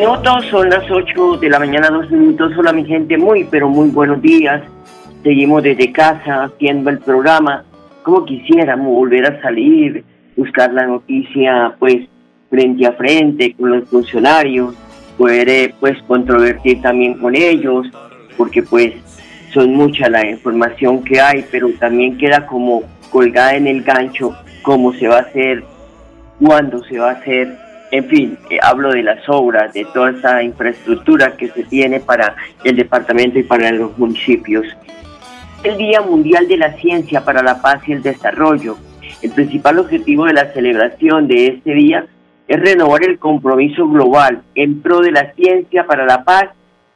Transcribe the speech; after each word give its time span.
minutos, 0.00 0.46
son 0.50 0.70
las 0.70 0.90
8 0.90 1.36
de 1.36 1.50
la 1.50 1.58
mañana, 1.58 1.90
dos 1.90 2.10
minutos. 2.10 2.52
Hola 2.56 2.72
mi 2.72 2.86
gente, 2.86 3.18
muy 3.18 3.44
pero 3.44 3.68
muy 3.68 3.90
buenos 3.90 4.22
días. 4.22 4.62
Seguimos 5.22 5.62
desde 5.62 5.92
casa 5.92 6.44
haciendo 6.44 6.88
el 6.88 7.00
programa. 7.00 7.64
Como 8.02 8.24
quisiéramos 8.24 8.86
volver 8.86 9.26
a 9.26 9.42
salir, 9.42 10.02
buscar 10.38 10.72
la 10.72 10.86
noticia 10.86 11.74
pues 11.78 12.08
frente 12.48 12.86
a 12.86 12.92
frente 12.92 13.54
con 13.54 13.72
los 13.72 13.90
funcionarios, 13.90 14.74
poder 15.18 15.50
eh, 15.50 15.74
pues 15.78 16.00
controvertir 16.04 16.80
también 16.80 17.18
con 17.18 17.36
ellos, 17.36 17.86
porque 18.38 18.62
pues 18.62 18.94
son 19.52 19.74
mucha 19.74 20.08
la 20.08 20.26
información 20.26 21.04
que 21.04 21.20
hay, 21.20 21.44
pero 21.50 21.68
también 21.78 22.16
queda 22.16 22.46
como 22.46 22.84
colgada 23.10 23.54
en 23.54 23.66
el 23.66 23.82
gancho 23.82 24.34
cómo 24.62 24.94
se 24.94 25.08
va 25.08 25.18
a 25.18 25.22
hacer, 25.22 25.62
cuándo 26.38 26.82
se 26.84 26.98
va 26.98 27.10
a 27.10 27.14
hacer, 27.14 27.54
en 27.90 28.04
fin, 28.08 28.38
eh, 28.50 28.58
hablo 28.62 28.90
de 28.90 29.02
las 29.02 29.28
obras, 29.28 29.72
de 29.72 29.84
toda 29.92 30.10
esa 30.10 30.42
infraestructura 30.42 31.36
que 31.36 31.48
se 31.48 31.64
tiene 31.64 32.00
para 32.00 32.36
el 32.64 32.76
departamento 32.76 33.38
y 33.38 33.42
para 33.42 33.72
los 33.72 33.96
municipios. 33.98 34.66
El 35.64 35.76
Día 35.76 36.00
Mundial 36.00 36.46
de 36.48 36.56
la 36.56 36.72
Ciencia 36.74 37.24
para 37.24 37.42
la 37.42 37.60
Paz 37.60 37.82
y 37.86 37.92
el 37.92 38.02
Desarrollo. 38.02 38.76
El 39.22 39.32
principal 39.32 39.78
objetivo 39.78 40.24
de 40.26 40.32
la 40.32 40.52
celebración 40.52 41.28
de 41.28 41.48
este 41.48 41.74
día 41.74 42.06
es 42.48 42.60
renovar 42.60 43.04
el 43.04 43.18
compromiso 43.18 43.86
global 43.88 44.42
en 44.54 44.80
pro 44.80 45.00
de 45.00 45.12
la 45.12 45.32
ciencia 45.34 45.84
para 45.86 46.06
la 46.06 46.24
paz 46.24 46.46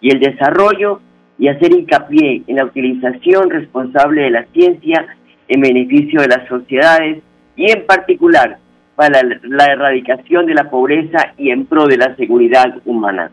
y 0.00 0.10
el 0.10 0.18
desarrollo 0.18 1.00
y 1.38 1.46
hacer 1.46 1.72
hincapié 1.72 2.42
en 2.46 2.56
la 2.56 2.64
utilización 2.64 3.50
responsable 3.50 4.22
de 4.22 4.30
la 4.30 4.46
ciencia 4.52 5.06
en 5.46 5.60
beneficio 5.60 6.22
de 6.22 6.28
las 6.28 6.48
sociedades 6.48 7.22
y 7.56 7.70
en 7.70 7.86
particular 7.86 8.58
para 8.96 9.22
la, 9.22 9.64
erradicación 9.66 10.46
de 10.46 10.54
la 10.54 10.70
pobreza 10.70 11.32
y 11.36 11.50
en 11.50 11.66
pro 11.66 11.86
de 11.86 11.96
la 11.96 12.14
seguridad 12.16 12.76
humana. 12.84 13.30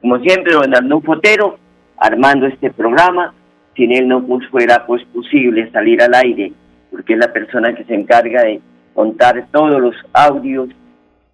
Como 0.00 0.18
siempre, 0.20 0.54
don 0.54 0.74
Arnulfo 0.74 1.14
Fotero, 1.14 1.58
armando 1.96 2.46
este 2.46 2.70
programa, 2.70 3.34
sin 3.76 3.92
él 3.92 4.08
no 4.08 4.26
fuera 4.50 4.84
pues 4.86 5.04
posible 5.06 5.70
salir 5.70 6.02
al 6.02 6.14
aire, 6.14 6.52
porque 6.90 7.14
es 7.14 7.18
la 7.18 7.32
persona 7.32 7.74
que 7.74 7.84
se 7.84 7.94
encarga 7.94 8.42
de 8.42 8.60
contar 8.94 9.46
todos 9.50 9.80
los 9.80 9.94
audios 10.12 10.68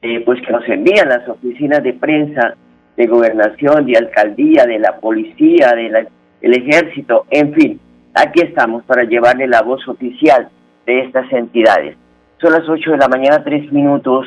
eh, 0.01 0.23
pues 0.25 0.41
que 0.43 0.53
nos 0.53 0.69
envían 0.69 1.09
las 1.09 1.29
oficinas 1.29 1.83
de 1.83 1.93
prensa, 1.93 2.55
de 2.97 3.07
gobernación, 3.07 3.87
de 3.87 3.97
alcaldía, 3.97 4.65
de 4.65 4.79
la 4.79 4.97
policía, 5.01 5.73
del 5.75 6.55
ejército, 6.55 7.27
en 7.31 7.53
fin, 7.55 7.81
aquí 8.15 8.41
estamos 8.41 8.85
para 8.85 9.05
llevarle 9.05 9.49
la 9.49 9.63
voz 9.63 9.87
oficial 9.89 10.49
de 10.87 11.01
estas 11.01 11.33
entidades. 11.33 11.97
Son 12.41 12.53
las 12.53 12.69
8 12.69 12.93
de 12.93 12.97
la 12.99 13.09
mañana, 13.09 13.43
tres 13.43 13.71
minutos. 13.73 14.27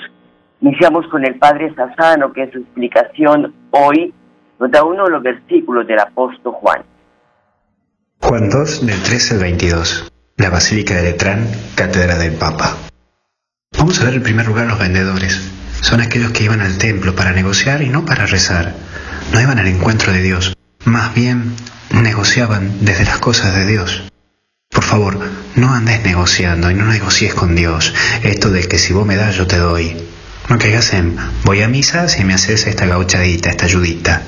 Iniciamos 0.59 1.07
con 1.07 1.25
el 1.25 1.35
Padre 1.39 1.73
Sassano, 1.73 2.33
que 2.33 2.44
es 2.44 2.51
su 2.51 2.59
explicación 2.59 3.53
hoy 3.72 4.13
nos 4.59 4.69
da 4.69 4.83
uno 4.83 5.05
de 5.05 5.09
los 5.09 5.23
versículos 5.23 5.88
del 5.88 5.99
apóstol 5.99 6.53
Juan. 6.53 6.83
Juan 8.19 8.49
2, 8.49 8.85
del 8.85 9.01
13 9.01 9.33
al 9.33 9.39
22. 9.41 10.11
La 10.38 10.51
Basílica 10.51 10.94
de 10.94 11.03
Letrán, 11.03 11.47
Cátedra 11.75 12.17
del 12.19 12.33
Papa. 12.33 12.75
Vamos 13.75 13.99
a 13.99 14.05
ver 14.05 14.13
en 14.13 14.23
primer 14.23 14.45
lugar 14.45 14.67
los 14.67 14.78
vendedores. 14.78 15.51
Son 15.81 15.99
aquellos 15.99 16.31
que 16.31 16.43
iban 16.43 16.61
al 16.61 16.78
templo 16.78 17.16
para 17.16 17.31
negociar 17.31 17.81
y 17.81 17.89
no 17.89 18.05
para 18.05 18.28
rezar. 18.28 18.73
No 19.33 19.41
iban 19.41 19.57
al 19.57 19.67
encuentro 19.67 20.13
de 20.13 20.22
Dios. 20.22 20.55
Más 20.85 21.16
bien 21.16 21.55
negociaban 21.91 22.85
desde 22.85 23.05
las 23.05 23.17
cosas 23.17 23.55
de 23.55 23.66
Dios. 23.66 24.10
Por 24.72 24.84
favor, 24.84 25.20
no 25.56 25.74
andes 25.74 26.04
negociando 26.04 26.72
y 26.72 26.74
no 26.74 26.86
negocies 26.86 27.34
con 27.34 27.56
Dios. 27.56 27.94
Esto 28.24 28.50
de 28.50 28.68
que 28.68 28.80
si 28.80 28.94
vos 28.94 29.06
me 29.06 29.18
das, 29.18 29.36
yo 29.36 29.46
te 29.46 29.58
doy. 29.58 29.96
No 30.48 30.58
caigas 30.58 30.94
en 30.94 31.18
voy 31.44 31.62
a 31.62 31.68
misa 31.68 32.08
si 32.08 32.24
me 32.24 32.34
haces 32.34 32.68
esta 32.68 32.86
gauchadita, 32.86 33.50
esta 33.50 33.66
ayudita. 33.66 34.24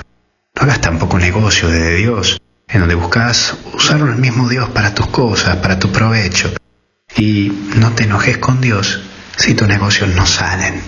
No 0.56 0.64
hagas 0.64 0.81
tampoco 0.81 1.18
negocio 1.18 1.70
de 1.70 1.96
Dios, 1.96 2.42
en 2.68 2.81
donde 2.81 2.96
buscas 2.96 3.56
usar 3.74 4.02
el 4.02 4.16
mismo 4.18 4.50
Dios 4.50 4.70
para 4.70 4.94
tus 4.94 5.08
cosas, 5.08 5.58
para 5.58 5.80
tu 5.80 5.92
provecho. 5.92 6.54
Y 7.16 7.52
no 7.78 7.92
te 7.92 8.04
enojes 8.04 8.38
con 8.38 8.60
Dios 8.60 9.02
si 9.38 9.54
tus 9.54 9.68
negocios 9.68 10.10
no 10.14 10.25
salen. 10.25 10.81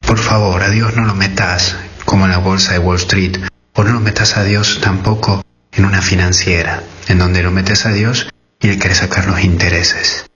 Por 0.00 0.18
favor, 0.18 0.62
a 0.62 0.68
Dios 0.68 0.96
no 0.96 1.04
lo 1.04 1.14
metas 1.14 1.76
como 2.04 2.24
en 2.24 2.32
la 2.32 2.38
bolsa 2.38 2.72
de 2.72 2.80
Wall 2.80 2.96
Street, 2.96 3.38
o 3.74 3.84
no 3.84 3.92
lo 3.92 4.00
metas 4.00 4.36
a 4.36 4.42
Dios 4.42 4.80
tampoco 4.82 5.44
en 5.72 5.84
una 5.84 6.02
financiera, 6.02 6.82
en 7.06 7.18
donde 7.18 7.42
lo 7.42 7.52
metes 7.52 7.86
a 7.86 7.92
Dios 7.92 8.26
y 8.60 8.68
Él 8.68 8.78
quiere 8.78 8.94
sacar 8.94 9.26
los 9.26 9.42
intereses. 9.42 10.26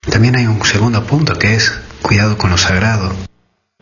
También 0.00 0.36
hay 0.36 0.46
un 0.46 0.64
segundo 0.64 1.04
punto 1.06 1.38
que 1.38 1.54
es 1.54 1.72
cuidado 2.02 2.36
con 2.38 2.50
lo 2.50 2.58
sagrado. 2.58 3.14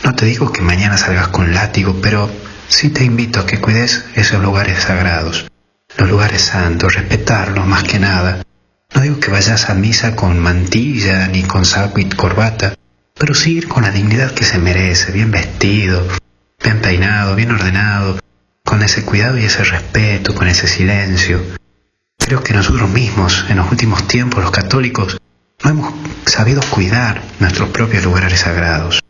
No 0.05 0.15
te 0.15 0.27
digo 0.27 0.53
que 0.53 0.62
mañana 0.62 0.97
salgas 0.97 1.29
con 1.29 1.55
látigo, 1.55 2.01
pero 2.01 2.31
sí 2.69 2.91
te 2.91 3.05
invito 3.05 3.41
a 3.41 3.47
que 3.47 3.61
cuides 3.61 4.05
esos 4.15 4.43
lugares 4.43 4.83
sagrados, 4.83 5.51
los 5.97 6.09
lugares 6.09 6.43
santos, 6.43 6.95
respetarlos 6.95 7.67
más 7.67 7.84
que 7.84 7.99
nada. 7.99 8.43
No 8.95 9.01
digo 9.01 9.21
que 9.21 9.31
vayas 9.31 9.69
a 9.69 9.75
misa 9.75 10.17
con 10.17 10.39
mantilla 10.39 11.29
ni 11.29 11.43
con 11.43 11.65
saco 11.65 12.00
y 12.00 12.09
corbata, 12.09 12.75
pero 13.15 13.35
sí 13.35 13.56
ir 13.56 13.69
con 13.69 13.83
la 13.83 13.91
dignidad 13.91 14.33
que 14.33 14.45
se 14.45 14.59
merece, 14.59 15.12
bien 15.12 15.31
vestido, 15.31 16.06
bien 16.62 16.81
peinado, 16.81 17.35
bien 17.35 17.50
ordenado, 17.50 18.19
con 18.65 18.83
ese 18.83 19.05
cuidado 19.05 19.39
y 19.39 19.45
ese 19.45 19.65
respeto, 19.65 20.35
con 20.35 20.49
ese 20.49 20.69
silencio. 20.69 21.41
Creo 22.28 22.44
que 22.44 22.53
nosotros 22.53 22.91
mismos, 22.91 23.47
en 23.49 23.56
los 23.56 23.71
últimos 23.71 24.06
tiempos, 24.06 24.43
los 24.43 24.50
católicos, 24.50 25.16
no 25.65 25.71
hemos 25.71 25.94
sabido 26.27 26.61
cuidar 26.69 27.22
nuestros 27.41 27.71
propios 27.71 28.05
lugares 28.05 28.41
sagrados. 28.41 29.00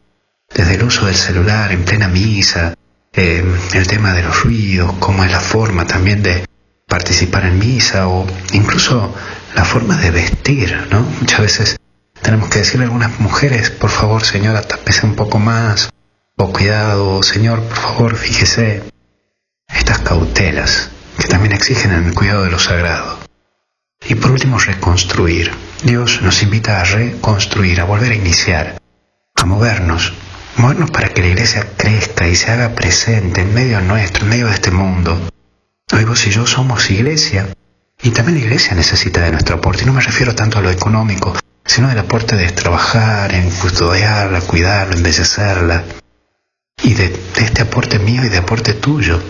Desde 0.55 0.77
el 0.77 0.85
uso 0.85 1.07
del 1.07 1.17
celular 1.17 1.73
en 1.73 1.85
plena 1.85 2.07
misa, 2.07 2.75
eh, 3.13 3.45
el 3.75 3.87
tema 3.89 4.13
de 4.13 4.23
los 4.23 4.45
ruidos, 4.45 4.93
cómo 5.01 5.25
es 5.25 5.33
la 5.33 5.41
forma 5.41 5.85
también 5.85 6.23
de 6.23 6.47
participar 6.87 7.47
en 7.47 7.59
misa 7.59 8.07
o 8.07 8.25
incluso 8.53 9.13
la 9.57 9.65
forma 9.65 9.97
de 9.97 10.13
vestir, 10.13 10.87
¿no? 10.93 11.01
Muchas 11.19 11.41
veces 11.41 11.77
tenemos 12.23 12.49
que 12.51 12.61
decirle 12.61 12.85
a 12.85 12.87
algunas 12.87 13.19
mujeres, 13.19 13.71
por 13.71 13.91
favor, 13.91 14.23
señora, 14.23 14.63
tápese 14.63 15.05
un 15.05 15.17
poco 15.17 15.41
más, 15.41 15.91
o 16.37 16.53
cuidado, 16.53 17.21
señor, 17.25 17.65
por 17.65 17.79
favor, 17.79 18.15
fíjese. 18.15 18.85
Estas 19.67 19.99
cautelas 19.99 20.93
que 21.19 21.29
también 21.29 21.53
exigen 21.53 21.93
el 21.93 22.15
cuidado 22.15 22.45
de 22.45 22.51
lo 22.51 22.59
sagrado. 22.59 23.19
Y 24.07 24.15
por 24.15 24.31
último, 24.31 24.59
reconstruir. 24.59 25.51
Dios 25.83 26.23
nos 26.23 26.43
invita 26.43 26.81
a 26.81 26.85
reconstruir, 26.85 27.81
a 27.81 27.85
volver 27.85 28.13
a 28.13 28.15
iniciar, 28.15 28.81
a 29.35 29.45
movernos, 29.45 30.13
movernos 30.57 30.91
para 30.91 31.09
que 31.09 31.23
la 31.23 31.29
iglesia 31.29 31.67
crezca 31.77 32.27
y 32.29 32.37
se 32.37 32.51
haga 32.51 32.75
presente 32.75 33.43
en 33.43 33.55
medio 33.55 33.81
nuestro, 33.81 34.25
en 34.25 34.31
medio 34.31 34.47
de 34.47 34.55
este 34.55 34.71
mundo. 34.71 35.21
Hoy 35.93 36.05
vos 36.05 36.27
y 36.27 36.31
yo 36.31 36.47
somos 36.47 36.91
iglesia, 36.91 37.49
y 38.03 38.11
también 38.11 38.39
la 38.39 38.45
iglesia 38.45 38.75
necesita 38.75 39.23
de 39.23 39.33
nuestro 39.33 39.57
aporte, 39.57 39.83
y 39.83 39.87
no 39.87 39.93
me 39.93 40.01
refiero 40.01 40.35
tanto 40.35 40.59
a 40.59 40.63
lo 40.63 40.71
económico, 40.71 41.35
sino 41.65 41.89
del 41.89 41.99
aporte 41.99 42.37
de 42.37 42.51
trabajar, 42.53 43.35
en 43.35 43.51
custodiarla, 43.51 44.41
cuidarla, 44.43 44.95
embellecerla, 44.95 45.85
y 46.83 46.95
de, 46.95 47.09
de 47.09 47.45
este 47.45 47.63
aporte 47.63 47.99
mío 47.99 48.25
y 48.25 48.29
de 48.29 48.39
aporte 48.39 48.75
tuyo. 48.75 49.21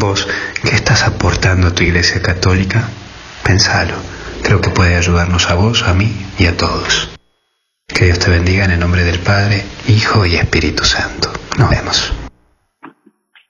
Vos, 0.00 0.26
¿qué 0.62 0.74
estás 0.74 1.06
aportando 1.06 1.68
a 1.68 1.74
tu 1.74 1.82
iglesia 1.82 2.20
católica? 2.20 2.88
Pensalo. 3.44 3.94
Creo 4.42 4.60
que 4.60 4.70
puede 4.70 4.96
ayudarnos 4.96 5.50
a 5.50 5.54
vos, 5.54 5.86
a 5.88 5.94
mí 5.94 6.10
y 6.38 6.46
a 6.46 6.56
todos. 6.56 7.14
Que 7.88 8.06
Dios 8.06 8.18
te 8.18 8.30
bendiga 8.30 8.64
en 8.64 8.72
el 8.72 8.80
nombre 8.80 9.02
del 9.02 9.18
Padre, 9.20 9.62
Hijo 9.88 10.26
y 10.26 10.34
Espíritu 10.34 10.84
Santo. 10.84 11.28
Nos 11.58 11.70
vemos. 11.70 12.12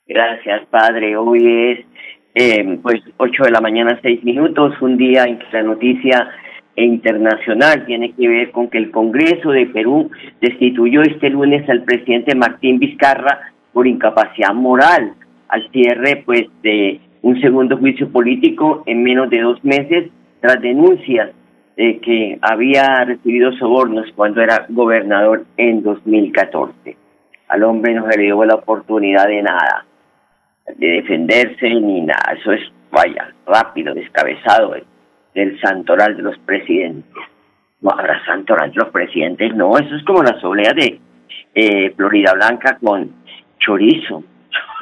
Gracias, 0.07 0.67
Padre. 0.71 1.17
Hoy 1.17 1.73
es 1.73 1.87
eh, 2.35 2.79
pues 2.83 3.01
8 3.17 3.45
de 3.45 3.51
la 3.51 3.61
mañana, 3.61 3.99
6 4.03 4.23
minutos, 4.25 4.75
un 4.81 4.97
día 4.97 5.25
en 5.25 5.39
que 5.39 5.47
la 5.53 5.63
noticia 5.63 6.29
internacional 6.77 7.87
tiene 7.87 8.13
que 8.13 8.29
ver 8.29 8.51
con 8.51 8.69
que 8.69 8.79
el 8.79 8.91
Congreso 8.91 9.51
de 9.51 9.67
Perú 9.67 10.11
destituyó 10.41 11.03
este 11.03 11.31
lunes 11.31 11.69
al 11.69 11.85
presidente 11.85 12.35
Martín 12.35 12.79
Vizcarra 12.79 13.53
por 13.73 13.87
incapacidad 13.87 14.53
moral 14.53 15.15
al 15.49 15.71
cierre 15.71 16.23
pues 16.25 16.47
de 16.63 17.01
un 17.23 17.41
segundo 17.41 17.77
juicio 17.79 18.11
político 18.11 18.83
en 18.87 19.03
menos 19.03 19.31
de 19.31 19.41
dos 19.41 19.63
meses 19.65 20.11
tras 20.41 20.61
denuncias 20.61 21.31
de 21.77 21.99
que 22.01 22.39
había 22.43 23.05
recibido 23.05 23.53
sobornos 23.53 24.07
cuando 24.15 24.43
era 24.43 24.67
gobernador 24.69 25.45
en 25.57 25.83
2014. 25.83 26.97
Al 27.49 27.63
hombre 27.65 27.95
no 27.95 28.09
se 28.11 28.19
le 28.19 28.25
dio 28.25 28.45
la 28.45 28.55
oportunidad 28.55 29.27
de 29.27 29.43
nada, 29.43 29.87
de 30.77 30.87
defenderse 30.87 31.69
ni 31.69 32.03
nada. 32.03 32.37
Eso 32.39 32.53
es, 32.53 32.61
vaya, 32.91 33.33
rápido, 33.47 33.95
descabezado 33.95 34.75
del 35.35 35.61
santoral 35.61 36.17
de 36.17 36.23
los 36.23 36.39
presidentes. 36.39 37.23
No 37.81 37.91
habrá 37.91 38.25
santoral 38.25 38.71
de 38.71 38.77
los 38.77 38.91
presidentes, 38.91 39.55
no, 39.55 39.77
eso 39.77 39.95
es 39.95 40.05
como 40.05 40.23
la 40.23 40.39
soblea 40.41 40.73
de 40.73 41.01
eh, 41.55 41.91
Florida 41.97 42.33
Blanca 42.35 42.79
con 42.83 43.11
chorizo. 43.59 44.25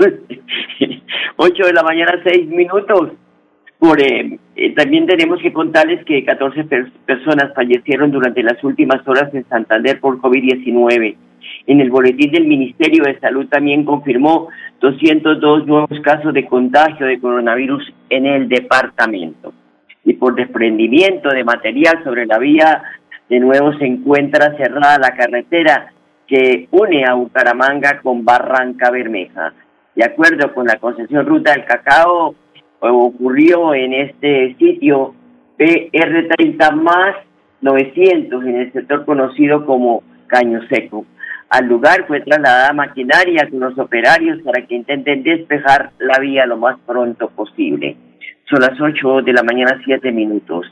Ocho 1.37 1.67
de 1.67 1.73
la 1.73 1.83
mañana, 1.83 2.21
seis 2.25 2.47
minutos. 2.49 3.13
Por, 3.79 4.01
eh, 4.01 4.39
eh, 4.55 4.75
también 4.75 5.07
tenemos 5.07 5.41
que 5.41 5.53
contarles 5.53 6.05
que 6.05 6.25
14 6.25 6.65
personas 7.05 7.53
fallecieron 7.55 8.13
durante 8.13 8.43
las 8.43 8.63
últimas 8.63 9.07
horas 9.09 9.35
en 9.35 9.45
Santander 9.49 9.99
por 9.99 10.21
COVID-19. 10.21 11.17
En 11.67 11.81
el 11.81 11.91
boletín 11.91 12.31
del 12.31 12.47
Ministerio 12.47 13.03
de 13.05 13.19
Salud 13.19 13.47
también 13.49 13.85
confirmó 13.85 14.49
202 14.81 15.67
nuevos 15.67 16.01
casos 16.03 16.33
de 16.33 16.47
contagio 16.47 17.07
de 17.07 17.21
coronavirus 17.21 17.93
en 18.11 18.27
el 18.27 18.49
departamento. 18.49 19.53
Y 20.05 20.15
por 20.15 20.35
desprendimiento 20.35 21.31
de 21.31 21.45
material 21.45 22.03
sobre 22.05 22.27
la 22.27 22.39
vía, 22.39 22.83
de 23.29 23.41
nuevo 23.41 23.73
se 23.79 23.87
encuentra 23.87 24.57
cerrada 24.57 24.99
la 24.99 25.17
carretera 25.17 25.93
que 26.27 26.69
une 26.71 27.05
a 27.05 27.15
Bucaramanga 27.15 28.01
con 28.01 28.25
Barranca 28.25 28.91
Bermeja. 28.91 29.53
De 29.95 30.05
acuerdo 30.05 30.53
con 30.55 30.67
la 30.67 30.77
concesión 30.77 31.27
Ruta 31.27 31.53
del 31.53 31.65
Cacao, 31.65 32.35
ocurrió 32.81 33.75
en 33.75 33.93
este 33.93 34.57
sitio 34.59 35.15
PR30 35.59 36.73
más 36.73 37.17
900 37.61 38.45
en 38.45 38.57
el 38.57 38.73
sector 38.73 39.05
conocido 39.05 39.65
como 39.67 40.03
Caño 40.27 40.61
Seco. 40.69 41.05
Al 41.51 41.67
lugar 41.67 42.07
fue 42.07 42.23
trasladada 42.23 42.73
maquinaria 42.73 43.49
con 43.51 43.61
los 43.61 43.79
operarios 43.79 44.41
para 44.43 44.67
que 44.67 44.75
intenten 44.75 45.23
despejar 45.23 45.91
la 45.99 46.19
vía 46.19 46.47
lo 46.47 46.57
más 46.57 46.79
pronto 46.87 47.29
posible. 47.29 47.97
Son 48.49 48.61
las 48.61 48.81
8 48.81 49.21
de 49.23 49.33
la 49.35 49.43
mañana, 49.43 49.81
7 49.85 50.11
minutos. 50.11 50.67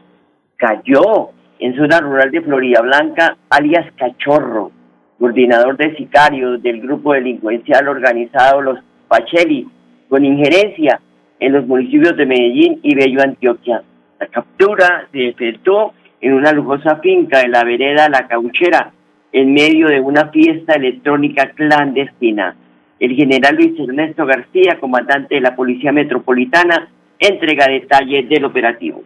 Cayó 0.57 1.31
en 1.59 1.77
zona 1.77 2.01
rural 2.01 2.31
de 2.31 2.41
Florida 2.41 2.81
Blanca, 2.81 3.37
alias 3.51 3.93
Cachorro, 3.97 4.73
coordinador 5.19 5.77
de 5.77 5.95
sicarios 5.97 6.63
del 6.63 6.81
grupo 6.81 7.13
delincuencial 7.13 7.87
organizado 7.87 8.63
Los 8.63 8.79
Pacheli, 9.11 9.67
con 10.09 10.25
injerencia 10.25 11.01
en 11.41 11.53
los 11.53 11.67
municipios 11.67 12.17
de 12.17 12.27
Medellín 12.27 12.79
y 12.85 12.95
Bello 12.95 13.21
Antioquia. 13.23 13.83
La 14.21 14.27
captura 14.29 15.09
se 15.11 15.31
efectuó 15.31 15.95
en 16.21 16.35
una 16.35 16.53
lujosa 16.53 17.01
finca 17.03 17.41
en 17.41 17.51
la 17.51 17.65
vereda 17.65 18.09
La 18.09 18.29
Cauchera, 18.29 18.93
en 19.33 19.53
medio 19.53 19.89
de 19.89 19.99
una 19.99 20.29
fiesta 20.29 20.75
electrónica 20.75 21.51
clandestina. 21.57 22.55
El 23.01 23.17
general 23.17 23.57
Luis 23.57 23.73
Ernesto 23.81 24.25
García, 24.27 24.79
comandante 24.79 25.35
de 25.35 25.41
la 25.41 25.57
Policía 25.57 25.91
Metropolitana, 25.91 26.89
entrega 27.19 27.67
detalles 27.67 28.29
del 28.29 28.45
operativo. 28.45 29.03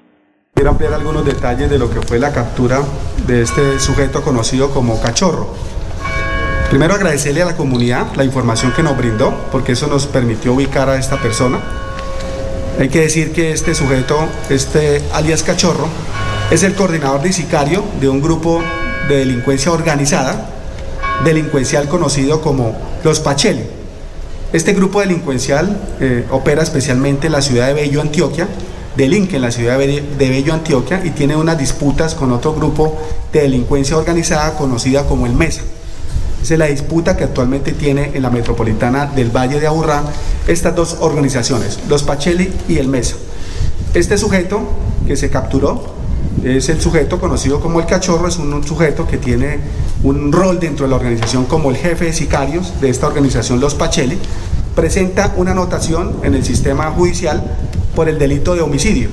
Quiero 0.53 0.71
ampliar 0.71 0.93
algunos 0.93 1.25
detalles 1.25 1.71
de 1.71 1.79
lo 1.79 1.89
que 1.89 2.03
fue 2.07 2.19
la 2.19 2.31
captura 2.31 2.81
de 3.27 3.41
este 3.41 3.79
sujeto 3.79 4.23
conocido 4.23 4.71
como 4.71 5.01
Cachorro. 5.01 5.47
Primero 6.71 6.95
agradecerle 6.95 7.43
a 7.43 7.47
la 7.47 7.57
comunidad 7.57 8.07
la 8.17 8.25
información 8.25 8.73
que 8.73 8.83
nos 8.83 8.97
brindó, 8.97 9.49
porque 9.53 9.73
eso 9.73 9.87
nos 9.87 10.07
permitió 10.07 10.55
ubicar 10.55 10.89
a 10.89 10.99
esta 10.99 11.21
persona. 11.21 11.61
Hay 12.81 12.89
que 12.89 13.03
decir 13.03 13.33
que 13.33 13.53
este 13.53 13.75
sujeto, 13.75 14.19
este 14.51 15.03
alias 15.13 15.43
Cachorro, 15.45 15.89
es 16.51 16.63
el 16.63 16.75
coordinador 16.75 17.23
de 17.23 17.33
sicario 17.33 17.85
de 18.01 18.09
un 18.09 18.21
grupo 18.21 18.63
de 19.09 19.19
delincuencia 19.19 19.71
organizada, 19.71 20.51
delincuencial 21.25 21.89
conocido 21.89 22.41
como 22.41 22.77
Los 23.05 23.21
Pacheli. 23.21 23.65
Este 24.53 24.73
grupo 24.73 25.01
delincuencial 25.01 25.77
eh, 26.01 26.27
opera 26.31 26.63
especialmente 26.63 27.27
en 27.27 27.33
la 27.33 27.43
ciudad 27.43 27.69
de 27.69 27.75
Bello, 27.75 28.01
Antioquia, 28.01 28.49
delinque 28.97 29.37
en 29.37 29.43
la 29.43 29.51
ciudad 29.51 29.79
de 29.79 30.03
Bello, 30.19 30.55
Antioquia 30.55 31.05
y 31.05 31.11
tiene 31.11 31.37
unas 31.37 31.59
disputas 31.59 32.15
con 32.15 32.33
otro 32.33 32.55
grupo 32.55 33.01
de 33.33 33.43
delincuencia 33.43 33.97
organizada 33.97 34.57
conocida 34.57 35.07
como 35.07 35.27
el 35.27 35.33
MESA. 35.35 35.63
Esa 36.45 36.53
es 36.53 36.61
la 36.61 36.67
disputa 36.67 37.17
que 37.17 37.25
actualmente 37.25 37.73
tiene 37.73 38.11
en 38.13 38.21
la 38.21 38.29
metropolitana 38.29 39.07
del 39.07 39.35
Valle 39.35 39.59
de 39.59 39.67
Aburrá 39.67 40.03
estas 40.47 40.77
dos 40.77 40.99
organizaciones, 41.01 41.81
los 41.89 42.03
Pacheli 42.03 42.53
y 42.69 42.77
el 42.77 42.87
MESA. 42.87 43.17
Este 43.95 44.19
sujeto 44.19 44.61
que 45.07 45.17
se 45.17 45.31
capturó 45.31 45.95
es 46.45 46.69
el 46.69 46.83
sujeto 46.83 47.19
conocido 47.19 47.61
como 47.61 47.81
el 47.81 47.87
cachorro, 47.87 48.29
es 48.29 48.37
un, 48.37 48.63
sujeto 48.63 49.07
que 49.07 49.17
tiene 49.17 49.59
un 50.03 50.31
rol 50.33 50.61
dentro 50.61 50.85
de 50.85 50.91
la 50.91 50.97
organización 50.97 51.47
como 51.47 51.71
el 51.71 51.79
jefe 51.79 52.05
de 52.05 52.13
sicarios 52.13 52.79
de 52.79 52.91
esta 52.91 53.07
organización, 53.07 53.59
los 53.59 53.75
Pacheli, 53.75 54.19
presenta 54.75 55.33
una 55.39 55.53
anotación 55.53 56.17
en 56.25 56.35
el 56.35 56.45
sistema 56.45 56.91
judicial 56.91 57.57
por 57.97 58.07
el 58.11 58.19
delito 58.19 58.55
de 58.55 58.61
homicidio. 58.61 59.09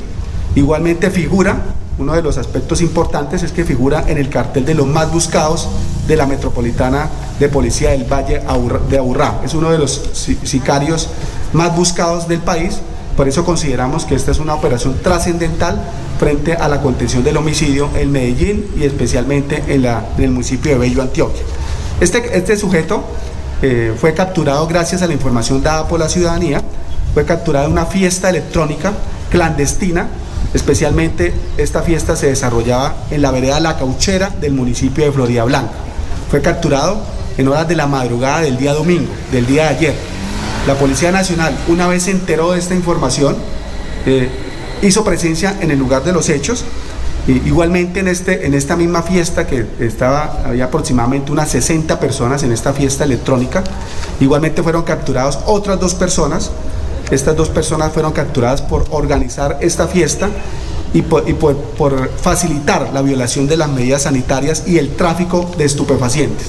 Igualmente 0.54 1.10
figura 1.10 1.62
uno 1.98 2.14
de 2.14 2.24
los 2.24 2.38
aspectos 2.38 2.82
importantes 2.82 3.44
es 3.44 3.52
que 3.52 3.64
figura 3.64 4.04
en 4.08 4.18
el 4.18 4.28
cartel 4.28 4.66
de 4.66 4.74
los 4.74 4.88
más 4.88 5.12
buscados 5.14 5.70
de 6.08 6.16
la 6.16 6.26
Metropolitana 6.26 7.10
de 7.40 7.50
Policía 7.50 7.92
del 7.92 8.06
Valle 8.06 8.42
de 8.90 8.98
Aburrá. 8.98 9.42
Es 9.44 9.54
uno 9.54 9.72
de 9.72 9.78
los 9.78 10.02
sicarios 10.44 11.10
más 11.54 11.76
buscados 11.76 12.28
del 12.28 12.40
país, 12.40 12.80
por 13.18 13.28
eso 13.28 13.44
consideramos 13.46 14.06
que 14.06 14.16
esta 14.16 14.32
es 14.32 14.40
una 14.40 14.54
operación 14.54 14.96
trascendental 15.02 15.82
frente 16.20 16.54
a 16.54 16.68
la 16.68 16.82
contención 16.82 17.24
del 17.24 17.38
homicidio 17.38 17.90
en 17.96 18.12
Medellín 18.12 18.66
y 18.78 18.84
especialmente 18.84 19.64
en, 19.68 19.86
el 20.18 20.32
municipio 20.32 20.72
de 20.72 20.78
Bello, 20.78 21.02
Antioquia. 21.02 21.44
Este, 22.00 22.38
este 22.38 22.58
sujeto 22.58 23.04
eh, 23.62 23.94
fue 24.00 24.14
capturado 24.14 24.66
gracias 24.68 25.02
a 25.02 25.08
la 25.08 25.14
información 25.14 25.62
dada 25.62 25.88
por 25.88 26.00
la 26.00 26.10
ciudadanía, 26.10 26.62
fue 27.14 27.26
capturado 27.26 27.66
en 27.66 27.74
una 27.74 27.86
fiesta 27.86 28.30
electrónica 28.30 28.94
clandestina 29.30 30.08
Especialmente 30.54 31.34
esta 31.58 31.82
fiesta 31.82 32.16
se 32.16 32.28
desarrollaba 32.28 32.96
en 33.10 33.22
la 33.22 33.32
vereda 33.32 33.60
La 33.60 33.78
Cauchera 33.78 34.30
del 34.30 34.54
municipio 34.54 35.06
de 35.06 35.12
Florida 35.12 35.46
Blanca. 35.46 35.72
Fue 36.32 36.42
capturado 36.42 36.98
en 37.38 37.50
horas 37.50 37.68
de 37.68 37.76
la 37.76 37.88
madrugada 37.88 38.40
del 38.40 38.58
día 38.58 38.74
domingo, 38.74 39.12
del 39.34 39.46
día 39.46 39.64
de 39.64 39.70
ayer. 39.70 39.94
La 40.66 40.76
Policía 40.76 41.12
Nacional, 41.12 41.54
una 41.68 41.88
vez 41.88 42.04
se 42.04 42.12
enteró 42.12 42.54
de 42.54 42.60
esta 42.60 42.74
información, 42.74 43.36
eh, 44.06 44.30
hizo 44.82 45.04
presencia 45.04 45.58
en 45.60 45.72
el 45.72 45.78
lugar 45.78 46.06
de 46.06 46.14
los 46.14 46.30
hechos. 46.30 46.64
igualmente 47.28 48.00
en, 48.00 48.08
este, 48.08 48.48
en 48.48 48.54
esta 48.54 48.76
misma 48.76 49.04
fiesta 49.04 49.46
que 49.46 49.66
estaba, 49.80 50.42
había 50.46 50.66
aproximadamente 50.66 51.32
unas 51.32 51.50
60 51.50 52.00
personas 52.00 52.42
en 52.44 52.52
esta 52.52 52.72
fiesta 52.74 53.04
electrónica, 53.04 53.64
igualmente 54.22 54.64
fueron 54.64 54.84
capturados 54.84 55.38
otras 55.46 55.80
dos 55.80 55.94
personas 55.94 56.50
estas 57.12 57.36
dos 57.36 57.50
personas 57.50 57.92
fueron 57.92 58.14
capturadas 58.14 58.62
por 58.62 58.86
organizar 58.90 59.58
esta 59.60 59.86
fiesta 59.86 60.30
y, 60.94 61.02
por, 61.02 62.10
facilitar 62.18 62.92
la 62.94 63.02
violación 63.02 63.48
de 63.48 63.58
las 63.58 63.70
medidas 63.70 64.04
sanitarias 64.04 64.64
y 64.68 64.78
el 64.78 64.96
tráfico 64.96 65.50
de 65.58 65.66
estupefacientes. 65.66 66.48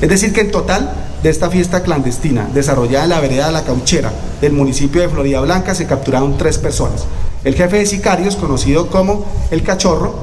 Es 0.00 0.08
decir, 0.08 0.32
que 0.32 0.40
en 0.40 0.50
total 0.50 0.92
de 1.22 1.30
esta 1.30 1.50
fiesta 1.50 1.82
clandestina 1.82 2.48
desarrollada 2.52 3.04
en 3.04 3.10
la 3.10 3.20
vereda 3.20 3.46
de 3.46 3.52
la 3.52 3.64
Cauchera 3.64 4.12
del 4.40 4.52
municipio 4.52 5.02
de 5.02 5.08
Florida 5.08 5.40
Blanca 5.40 5.74
se 5.74 5.86
capturaron 5.86 6.36
tres 6.36 6.58
personas. 6.58 7.04
El 7.44 7.54
jefe 7.54 7.78
de 7.78 7.86
sicarios, 7.86 8.36
conocido 8.36 8.88
como 8.88 9.24
el 9.50 9.62
cachorro, 9.62 10.14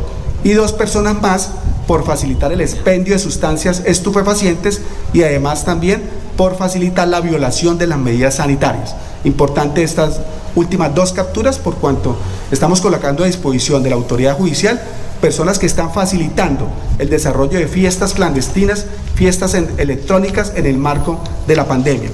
y 0.44 0.54
dos 0.54 0.74
personas 0.74 1.22
más 1.22 1.50
por 1.88 2.06
facilitar 2.06 2.52
el 2.52 2.62
expendio 2.62 3.14
de 3.14 3.20
sustancias 3.20 3.84
estupefacientes 3.86 4.82
y 5.14 5.24
además 5.24 5.66
también 5.66 6.04
por 6.38 6.56
facilitar 6.56 7.08
la 7.08 7.20
violación 7.20 7.78
de 7.78 7.88
las 7.88 7.98
medidas 7.98 8.36
sanitarias. 8.36 8.96
Importante 9.24 9.84
estas 9.84 10.22
últimas 10.56 10.94
dos 10.96 11.14
capturas 11.14 11.58
por 11.58 11.76
cuanto 11.76 12.16
estamos 12.52 12.82
colocando 12.82 13.24
a 13.24 13.28
disposición 13.28 13.84
de 13.84 13.90
la 13.90 13.96
autoridad 13.96 14.38
judicial 14.38 14.82
personas 15.20 15.60
que 15.60 15.66
están 15.66 15.94
facilitando 15.94 16.68
el 16.98 17.10
desarrollo 17.10 17.60
de 17.60 17.68
fiestas 17.68 18.14
clandestinas, 18.14 18.86
fiestas 19.16 19.54
electrónicas 19.54 20.54
en 20.56 20.66
el 20.66 20.78
marco 20.78 21.20
de 21.48 21.56
la 21.56 21.68
pandemia. 21.68 22.10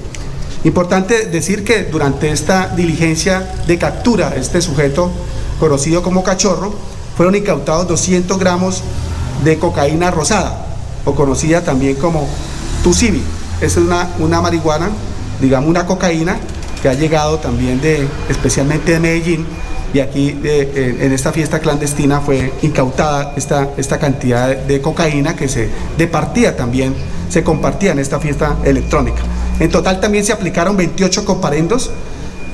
Importante 0.63 1.27
decir 1.27 1.63
que 1.63 1.83
durante 1.83 2.31
esta 2.31 2.69
diligencia 2.69 3.53
de 3.67 3.77
captura, 3.77 4.33
este 4.35 4.61
sujeto 4.61 5.11
conocido 5.59 6.01
como 6.01 6.23
cachorro, 6.23 6.73
fueron 7.15 7.35
incautados 7.35 7.87
200 7.87 8.39
gramos 8.39 8.81
de 9.43 9.59
cocaína 9.59 10.09
rosada, 10.09 10.65
o 11.05 11.13
conocida 11.13 11.61
también 11.61 11.95
como 11.95 12.27
Tucibi. 12.83 13.21
Es 13.61 13.77
una, 13.77 14.09
una 14.19 14.41
marihuana, 14.41 14.89
digamos 15.39 15.69
una 15.69 15.85
cocaína, 15.85 16.39
que 16.85 16.89
ha 16.89 16.93
llegado 16.93 17.39
también 17.39 17.81
de, 17.81 18.07
especialmente 18.29 18.91
de 18.91 18.99
Medellín, 18.99 19.43
y 19.91 20.01
aquí 20.01 20.37
en 20.43 21.11
esta 21.11 21.31
fiesta 21.31 21.57
clandestina 21.57 22.21
fue 22.21 22.53
incautada 22.61 23.33
esta, 23.35 23.69
esta 23.75 23.97
cantidad 23.97 24.55
de, 24.55 24.81
cocaína 24.81 25.35
que 25.35 25.47
se 25.47 25.67
departía 25.97 26.55
también, 26.55 26.93
se 27.27 27.43
compartía 27.43 27.93
en 27.93 27.97
esta 27.97 28.19
fiesta 28.19 28.57
electrónica. 28.63 29.17
En 29.59 29.71
total 29.71 29.99
también 29.99 30.23
se 30.25 30.31
aplicaron 30.31 30.77
28 30.77 31.25
comparendos 31.25 31.89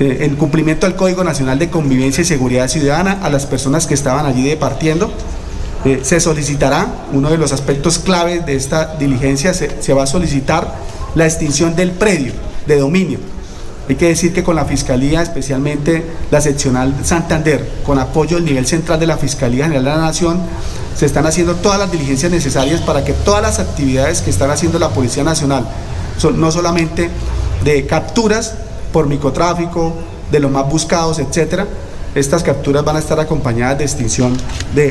eh, 0.00 0.20
en 0.22 0.34
cumplimiento 0.36 0.86
del 0.86 0.96
Código 0.96 1.22
Nacional 1.24 1.58
de 1.58 1.68
Convivencia 1.68 2.22
y 2.22 2.24
Seguridad 2.24 2.68
Ciudadana 2.68 3.18
a 3.22 3.28
las 3.28 3.44
personas 3.44 3.86
que 3.86 3.92
estaban 3.92 4.24
allí 4.24 4.48
departiendo. 4.48 5.12
Eh, 5.84 6.00
se 6.04 6.20
solicitará, 6.20 6.86
uno 7.12 7.28
de 7.28 7.36
los 7.36 7.52
aspectos 7.52 7.98
claves 7.98 8.46
de 8.46 8.56
esta 8.56 8.96
diligencia, 8.96 9.52
se 9.52 9.92
va 9.92 10.04
a 10.04 10.06
solicitar 10.06 10.74
la 11.14 11.26
extinción 11.26 11.76
del 11.76 11.90
predio 11.90 12.32
de 12.66 12.78
dominio 12.78 13.18
hay 13.92 13.98
que 13.98 14.08
decir 14.08 14.32
que 14.32 14.42
con 14.42 14.56
la 14.56 14.64
Fiscalía, 14.64 15.22
especialmente 15.22 16.02
la 16.30 16.40
seccional 16.40 16.94
Santander, 17.04 17.68
con 17.84 17.98
apoyo 17.98 18.36
del 18.36 18.44
nivel 18.46 18.66
central 18.66 18.98
de 18.98 19.06
la 19.06 19.18
Fiscalía 19.18 19.64
General 19.64 19.84
de 19.84 19.90
la 19.90 19.96
Nación, 19.98 20.40
se 20.96 21.04
están 21.04 21.26
haciendo 21.26 21.56
todas 21.56 21.78
las 21.78 21.92
diligencias 21.92 22.32
necesarias 22.32 22.80
para 22.80 23.04
que 23.04 23.12
todas 23.12 23.42
las 23.42 23.58
actividades 23.58 24.22
que 24.22 24.30
están 24.30 24.50
haciendo 24.50 24.78
la 24.78 24.88
Policía 24.88 25.24
Nacional, 25.24 25.66
son, 26.16 26.40
no 26.40 26.50
solamente 26.50 27.10
de 27.64 27.86
capturas 27.86 28.54
por 28.92 29.06
microtráfico, 29.06 29.94
de 30.30 30.40
los 30.40 30.50
más 30.50 30.66
buscados, 30.70 31.18
etcétera, 31.18 31.66
estas 32.14 32.42
capturas 32.42 32.84
van 32.84 32.96
a 32.96 32.98
estar 32.98 33.20
acompañadas 33.20 33.76
de 33.76 33.84
extinción 33.84 34.34
de, 34.74 34.90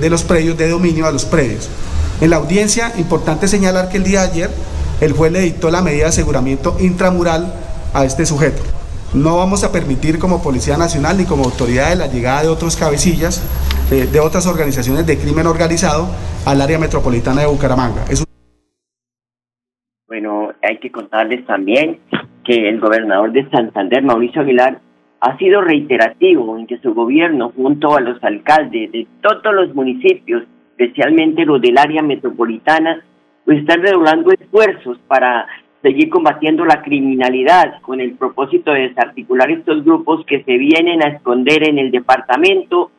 de 0.00 0.10
los 0.10 0.24
predios, 0.24 0.58
de 0.58 0.68
dominio 0.68 1.06
a 1.06 1.12
los 1.12 1.24
predios. 1.24 1.68
En 2.20 2.30
la 2.30 2.36
audiencia, 2.36 2.92
importante 2.98 3.46
señalar 3.46 3.88
que 3.88 3.98
el 3.98 4.04
día 4.04 4.22
de 4.22 4.30
ayer 4.30 4.50
el 5.00 5.12
juez 5.12 5.30
le 5.30 5.40
dictó 5.40 5.70
la 5.70 5.82
medida 5.82 6.04
de 6.04 6.08
aseguramiento 6.08 6.76
intramural 6.80 7.52
a 7.94 8.04
este 8.04 8.26
sujeto. 8.26 8.62
No 9.14 9.38
vamos 9.38 9.64
a 9.64 9.72
permitir 9.72 10.18
como 10.18 10.42
Policía 10.42 10.76
Nacional 10.76 11.16
ni 11.16 11.24
como 11.24 11.44
autoridad 11.44 11.90
de 11.90 11.96
la 11.96 12.08
llegada 12.08 12.42
de 12.42 12.48
otros 12.48 12.76
cabecillas 12.76 13.42
eh, 13.90 14.06
de 14.06 14.20
otras 14.20 14.46
organizaciones 14.46 15.06
de 15.06 15.16
crimen 15.16 15.46
organizado 15.46 16.08
al 16.44 16.60
área 16.60 16.78
metropolitana 16.78 17.40
de 17.40 17.46
Bucaramanga. 17.46 18.04
Bueno, 20.06 20.52
hay 20.62 20.78
que 20.78 20.92
contarles 20.92 21.46
también 21.46 22.00
que 22.44 22.68
el 22.68 22.80
gobernador 22.80 23.32
de 23.32 23.48
Santander, 23.50 24.02
Mauricio 24.02 24.42
Aguilar, 24.42 24.80
ha 25.20 25.36
sido 25.38 25.62
reiterativo 25.62 26.58
en 26.58 26.66
que 26.66 26.78
su 26.78 26.94
gobierno, 26.94 27.52
junto 27.56 27.96
a 27.96 28.00
los 28.00 28.22
alcaldes 28.22 28.92
de 28.92 29.06
todos 29.22 29.54
los 29.54 29.74
municipios, 29.74 30.44
especialmente 30.76 31.44
los 31.44 31.60
del 31.60 31.78
área 31.78 32.02
metropolitana, 32.02 33.02
pues 33.44 33.60
están 33.60 33.82
redoblando 33.82 34.32
esfuerzos 34.32 34.98
para 35.08 35.46
seguir 35.82 36.10
combatiendo 36.10 36.64
la 36.64 36.82
criminalidad 36.82 37.80
con 37.82 38.00
el 38.00 38.14
propósito 38.14 38.72
de 38.72 38.88
desarticular 38.88 39.50
estos 39.50 39.84
grupos 39.84 40.24
que 40.26 40.42
se 40.42 40.58
vienen 40.58 41.02
a 41.02 41.08
esconder 41.08 41.68
en 41.68 41.78
el 41.78 41.90
departamento 41.90 42.90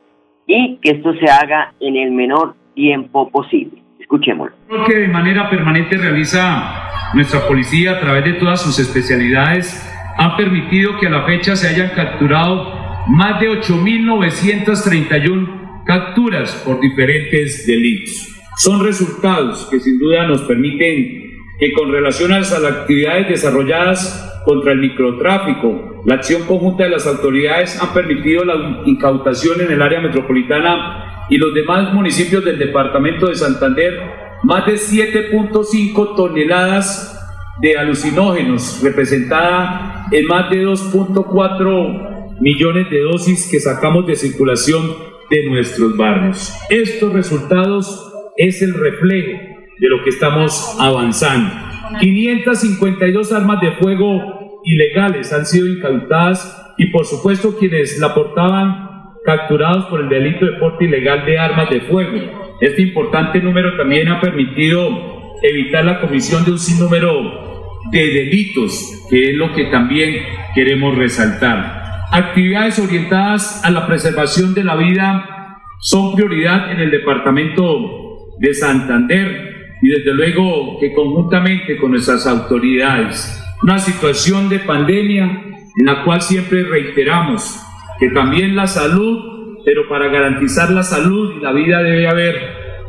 y 0.46 0.76
que 0.76 0.92
esto 0.92 1.12
se 1.14 1.28
haga 1.30 1.74
en 1.80 1.96
el 1.96 2.12
menor 2.12 2.54
tiempo 2.74 3.28
posible. 3.30 3.82
Escuchémoslo. 3.98 4.54
Lo 4.68 4.84
que 4.84 4.96
de 4.96 5.08
manera 5.08 5.50
permanente 5.50 5.96
realiza 5.96 6.90
nuestra 7.14 7.46
policía 7.46 7.92
a 7.92 8.00
través 8.00 8.24
de 8.24 8.32
todas 8.34 8.60
sus 8.62 8.78
especialidades 8.78 9.86
ha 10.16 10.36
permitido 10.36 10.98
que 10.98 11.06
a 11.06 11.10
la 11.10 11.24
fecha 11.24 11.56
se 11.56 11.68
hayan 11.68 11.90
capturado 11.94 12.80
más 13.08 13.40
de 13.40 13.50
8.931 13.50 15.84
capturas 15.84 16.54
por 16.64 16.80
diferentes 16.80 17.66
delitos. 17.66 18.28
Son 18.56 18.82
resultados 18.84 19.68
que 19.70 19.80
sin 19.80 19.98
duda 19.98 20.26
nos 20.26 20.42
permiten 20.42 21.29
que 21.60 21.72
con 21.74 21.92
relación 21.92 22.32
a 22.32 22.40
las 22.40 22.54
actividades 22.54 23.28
desarrolladas 23.28 24.42
contra 24.46 24.72
el 24.72 24.78
microtráfico, 24.78 26.02
la 26.06 26.14
acción 26.14 26.46
conjunta 26.46 26.84
de 26.84 26.90
las 26.90 27.06
autoridades 27.06 27.78
ha 27.82 27.92
permitido 27.92 28.46
la 28.46 28.82
incautación 28.86 29.60
en 29.60 29.70
el 29.70 29.82
área 29.82 30.00
metropolitana 30.00 31.26
y 31.28 31.36
los 31.36 31.52
demás 31.52 31.92
municipios 31.92 32.42
del 32.42 32.58
departamento 32.58 33.28
de 33.28 33.34
Santander 33.34 34.00
más 34.42 34.64
de 34.64 34.72
7.5 34.72 36.16
toneladas 36.16 37.16
de 37.60 37.76
alucinógenos, 37.76 38.80
representada 38.82 40.06
en 40.10 40.26
más 40.26 40.48
de 40.48 40.64
2.4 40.64 42.40
millones 42.40 42.88
de 42.88 43.02
dosis 43.02 43.50
que 43.50 43.60
sacamos 43.60 44.06
de 44.06 44.16
circulación 44.16 44.94
de 45.28 45.44
nuestros 45.44 45.94
barrios. 45.94 46.54
Estos 46.70 47.12
resultados 47.12 48.10
es 48.38 48.62
el 48.62 48.72
reflejo 48.72 49.49
de 49.80 49.88
lo 49.88 50.04
que 50.04 50.10
estamos 50.10 50.76
avanzando. 50.78 51.52
552 51.98 53.32
armas 53.32 53.60
de 53.60 53.72
fuego 53.72 54.60
ilegales 54.64 55.32
han 55.32 55.46
sido 55.46 55.66
incautadas 55.66 56.74
y 56.76 56.86
por 56.86 57.06
supuesto 57.06 57.56
quienes 57.58 57.98
la 57.98 58.14
portaban 58.14 58.90
capturados 59.24 59.86
por 59.86 60.00
el 60.02 60.08
delito 60.08 60.44
de 60.44 60.52
porte 60.52 60.84
ilegal 60.84 61.24
de 61.24 61.38
armas 61.38 61.70
de 61.70 61.80
fuego. 61.80 62.58
Este 62.60 62.82
importante 62.82 63.40
número 63.40 63.76
también 63.76 64.08
ha 64.08 64.20
permitido 64.20 65.38
evitar 65.42 65.84
la 65.84 66.00
comisión 66.00 66.44
de 66.44 66.52
un 66.52 66.58
sinnúmero 66.58 67.80
de 67.90 68.06
delitos, 68.06 69.06
que 69.08 69.30
es 69.30 69.36
lo 69.36 69.52
que 69.54 69.64
también 69.64 70.22
queremos 70.54 70.96
resaltar. 70.96 71.80
Actividades 72.12 72.78
orientadas 72.78 73.64
a 73.64 73.70
la 73.70 73.86
preservación 73.86 74.52
de 74.52 74.64
la 74.64 74.76
vida 74.76 75.58
son 75.80 76.14
prioridad 76.14 76.70
en 76.70 76.80
el 76.80 76.90
departamento 76.90 78.36
de 78.38 78.52
Santander 78.52 79.49
y 79.82 79.88
desde 79.88 80.14
luego 80.14 80.78
que 80.78 80.92
conjuntamente 80.92 81.76
con 81.78 81.92
nuestras 81.92 82.26
autoridades, 82.26 83.42
una 83.62 83.78
situación 83.78 84.48
de 84.48 84.60
pandemia 84.60 85.44
en 85.76 85.86
la 85.86 86.04
cual 86.04 86.22
siempre 86.22 86.64
reiteramos 86.64 87.60
que 87.98 88.08
también 88.10 88.56
la 88.56 88.66
salud, 88.66 89.58
pero 89.64 89.88
para 89.88 90.08
garantizar 90.08 90.70
la 90.70 90.82
salud 90.82 91.36
y 91.36 91.40
la 91.42 91.52
vida 91.52 91.82
debe 91.82 92.08
haber 92.08 92.34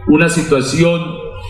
una 0.08 0.30
situación 0.30 1.02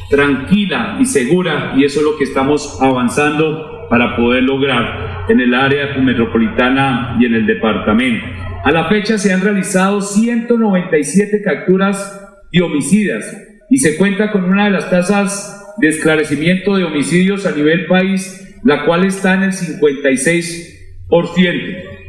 tranquila 0.09 0.97
y 0.99 1.05
segura 1.05 1.73
y 1.75 1.85
eso 1.85 1.99
es 1.99 2.05
lo 2.05 2.17
que 2.17 2.23
estamos 2.25 2.79
avanzando 2.81 3.87
para 3.89 4.15
poder 4.15 4.43
lograr 4.43 5.25
en 5.29 5.39
el 5.39 5.53
área 5.53 5.97
metropolitana 5.97 7.17
y 7.19 7.25
en 7.25 7.35
el 7.35 7.45
departamento. 7.45 8.25
A 8.63 8.71
la 8.71 8.85
fecha 8.85 9.17
se 9.17 9.33
han 9.33 9.41
realizado 9.41 10.01
197 10.01 11.41
capturas 11.43 12.19
de 12.51 12.61
homicidas, 12.61 13.50
y 13.71 13.77
se 13.77 13.97
cuenta 13.97 14.31
con 14.31 14.43
una 14.43 14.65
de 14.65 14.71
las 14.71 14.89
tasas 14.89 15.75
de 15.77 15.87
esclarecimiento 15.87 16.75
de 16.75 16.83
homicidios 16.83 17.45
a 17.45 17.55
nivel 17.55 17.85
país, 17.85 18.59
la 18.63 18.85
cual 18.85 19.05
está 19.05 19.33
en 19.35 19.43
el 19.43 19.53
56%. 19.53 20.77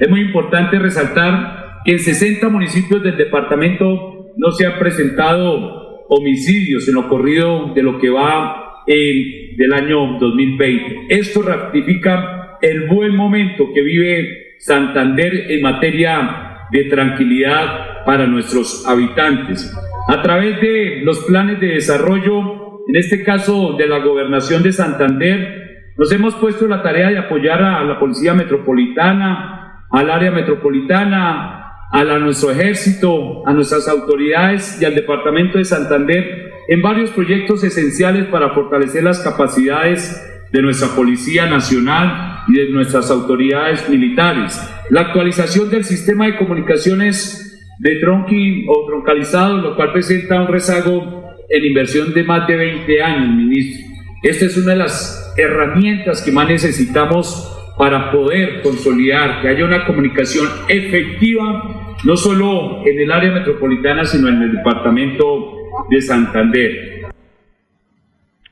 Es 0.01 0.11
muy 0.11 0.21
importante 0.23 0.81
resaltar 0.81 1.81
que 1.85 1.93
en 1.93 2.01
60 2.01 2.49
municipios 2.49 3.01
del 3.05 3.17
departamento 3.17 4.33
no 4.37 4.51
se 4.51 4.67
han 4.67 4.81
presentado 4.81 6.05
homicidios 6.09 6.89
en 6.89 6.95
lo 6.95 7.09
corrido 7.09 7.73
de 7.75 7.83
lo 7.85 8.01
que 8.01 8.11
va 8.11 8.83
en, 8.89 9.57
del 9.57 9.73
año 9.73 10.19
2020. 10.19 11.07
Esto 11.11 11.43
ratifica 11.43 12.59
el 12.61 12.89
buen 12.89 13.15
momento 13.15 13.69
que 13.73 13.83
vive 13.83 14.57
Santander 14.59 15.49
en 15.49 15.63
materia 15.63 16.52
de 16.73 16.85
tranquilidad 16.85 18.05
para 18.05 18.27
nuestros 18.27 18.87
habitantes. 18.89 19.73
A 20.09 20.23
través 20.23 20.61
de 20.61 21.03
los 21.05 21.21
planes 21.25 21.61
de 21.61 21.69
desarrollo, 21.69 22.81
en 22.89 22.97
este 22.97 23.23
caso 23.23 23.75
de 23.79 23.87
la 23.87 23.99
gobernación 23.99 24.63
de 24.63 24.73
Santander, 24.73 25.93
nos 25.97 26.11
hemos 26.11 26.35
puesto 26.37 26.67
la 26.67 26.83
tarea 26.83 27.11
de 27.11 27.19
apoyar 27.19 27.63
a 27.63 27.85
la 27.85 28.01
Policía 28.01 28.33
Metropolitana, 28.35 29.87
al 29.91 30.11
área 30.11 30.31
metropolitana, 30.31 31.63
a, 31.93 32.05
nuestro 32.19 32.51
ejército, 32.51 33.47
a 33.47 33.53
nuestras 33.53 33.87
autoridades 33.87 34.81
y 34.81 34.87
al 34.87 34.95
Departamento 34.95 35.59
de 35.59 35.67
Santander 35.67 36.51
en 36.67 36.81
varios 36.81 37.11
proyectos 37.11 37.63
esenciales 37.65 38.27
para 38.27 38.51
fortalecer 38.55 39.05
las 39.05 39.21
capacidades 39.21 40.27
de 40.51 40.63
nuestra 40.63 40.89
Policía 40.97 41.45
Nacional 41.45 42.32
y 42.49 42.55
de 42.55 42.71
nuestras 42.71 43.11
autoridades 43.11 43.89
militares. 43.89 44.61
La 44.91 45.03
actualización 45.03 45.71
del 45.71 45.85
sistema 45.85 46.27
de 46.27 46.37
comunicaciones 46.37 47.53
de 47.79 47.97
tronqui 47.97 48.67
o 48.69 48.87
troncalizado, 48.87 49.59
lo 49.59 49.77
cual 49.77 49.93
presenta 49.93 50.41
un 50.41 50.49
rezago 50.49 51.25
en 51.49 51.65
inversión 51.65 52.13
de 52.15 52.25
más 52.25 52.47
de 52.47 52.57
20 52.57 53.03
años, 53.03 53.35
ministro. 53.35 53.87
Esta 54.23 54.47
es 54.47 54.57
una 54.57 54.73
de 54.73 54.79
las 54.79 55.35
herramientas 55.37 56.23
que 56.23 56.33
más 56.33 56.49
necesitamos 56.49 57.49
para 57.77 58.13
poder 58.13 58.63
consolidar 58.63 59.41
que 59.41 59.49
haya 59.49 59.65
una 59.65 59.85
comunicación 59.85 60.47
efectiva, 60.69 61.97
no 62.05 62.17
solo 62.17 62.87
en 62.87 63.01
el 63.01 63.11
área 63.11 63.33
metropolitana, 63.33 64.05
sino 64.05 64.29
en 64.29 64.43
el 64.43 64.53
departamento 64.57 65.57
de 65.91 66.01
Santander. 66.01 67.03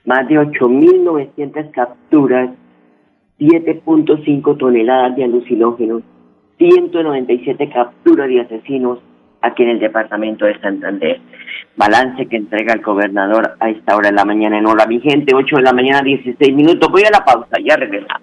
Más 0.04 0.26
de 0.28 0.36
8.900 0.36 1.70
capturas, 1.70 2.50
7.5 3.40 4.58
toneladas 4.58 5.16
de 5.16 5.24
alucinógenos, 5.24 6.02
197 6.58 7.70
capturas 7.70 8.28
de 8.28 8.40
asesinos, 8.42 8.98
aquí 9.40 9.62
en 9.62 9.70
el 9.70 9.80
departamento 9.80 10.44
de 10.44 10.60
Santander. 10.60 11.20
Balance 11.76 12.26
que 12.26 12.36
entrega 12.36 12.74
el 12.74 12.82
gobernador 12.82 13.56
a 13.58 13.70
esta 13.70 13.96
hora 13.96 14.10
de 14.10 14.16
la 14.16 14.26
mañana 14.26 14.58
en 14.58 14.66
Hola 14.66 14.86
Mi 14.86 15.00
Gente, 15.00 15.34
8 15.34 15.56
de 15.56 15.62
la 15.62 15.72
mañana, 15.72 16.02
16 16.02 16.54
minutos. 16.54 16.90
Voy 16.92 17.02
a 17.02 17.10
la 17.10 17.24
pausa, 17.24 17.56
ya 17.64 17.76
regresamos. 17.76 18.22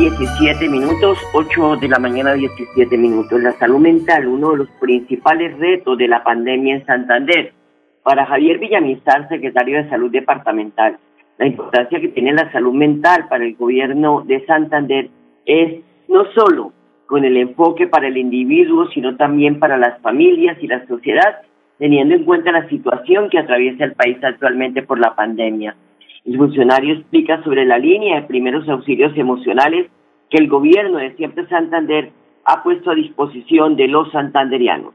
17 0.00 0.66
minutos, 0.70 1.18
8 1.34 1.76
de 1.76 1.86
la 1.86 1.98
mañana 1.98 2.32
17 2.32 2.96
minutos. 2.96 3.38
La 3.42 3.52
salud 3.58 3.80
mental, 3.80 4.28
uno 4.28 4.52
de 4.52 4.56
los 4.56 4.70
principales 4.80 5.58
retos 5.58 5.98
de 5.98 6.08
la 6.08 6.24
pandemia 6.24 6.76
en 6.76 6.86
Santander. 6.86 7.52
Para 8.02 8.24
Javier 8.24 8.58
Villamizar, 8.58 9.28
secretario 9.28 9.76
de 9.76 9.90
Salud 9.90 10.10
Departamental, 10.10 10.96
la 11.36 11.46
importancia 11.46 12.00
que 12.00 12.08
tiene 12.08 12.32
la 12.32 12.50
salud 12.50 12.72
mental 12.72 13.28
para 13.28 13.44
el 13.44 13.54
gobierno 13.56 14.22
de 14.26 14.42
Santander 14.46 15.10
es 15.44 15.82
no 16.08 16.24
solo 16.32 16.72
con 17.04 17.26
el 17.26 17.36
enfoque 17.36 17.86
para 17.86 18.08
el 18.08 18.16
individuo, 18.16 18.88
sino 18.94 19.16
también 19.16 19.58
para 19.58 19.76
las 19.76 20.00
familias 20.00 20.56
y 20.62 20.66
la 20.66 20.86
sociedad, 20.86 21.42
teniendo 21.78 22.14
en 22.14 22.24
cuenta 22.24 22.52
la 22.52 22.66
situación 22.70 23.28
que 23.28 23.38
atraviesa 23.38 23.84
el 23.84 23.92
país 23.92 24.16
actualmente 24.22 24.82
por 24.82 24.98
la 24.98 25.14
pandemia. 25.14 25.76
El 26.30 26.38
funcionario 26.38 26.94
explica 26.94 27.42
sobre 27.42 27.66
la 27.66 27.76
línea 27.76 28.20
de 28.20 28.28
primeros 28.28 28.68
auxilios 28.68 29.10
emocionales 29.16 29.90
que 30.30 30.38
el 30.38 30.48
gobierno 30.48 30.98
de 30.98 31.16
Siempre 31.16 31.44
Santander 31.48 32.12
ha 32.44 32.62
puesto 32.62 32.92
a 32.92 32.94
disposición 32.94 33.74
de 33.74 33.88
los 33.88 34.12
santanderianos. 34.12 34.94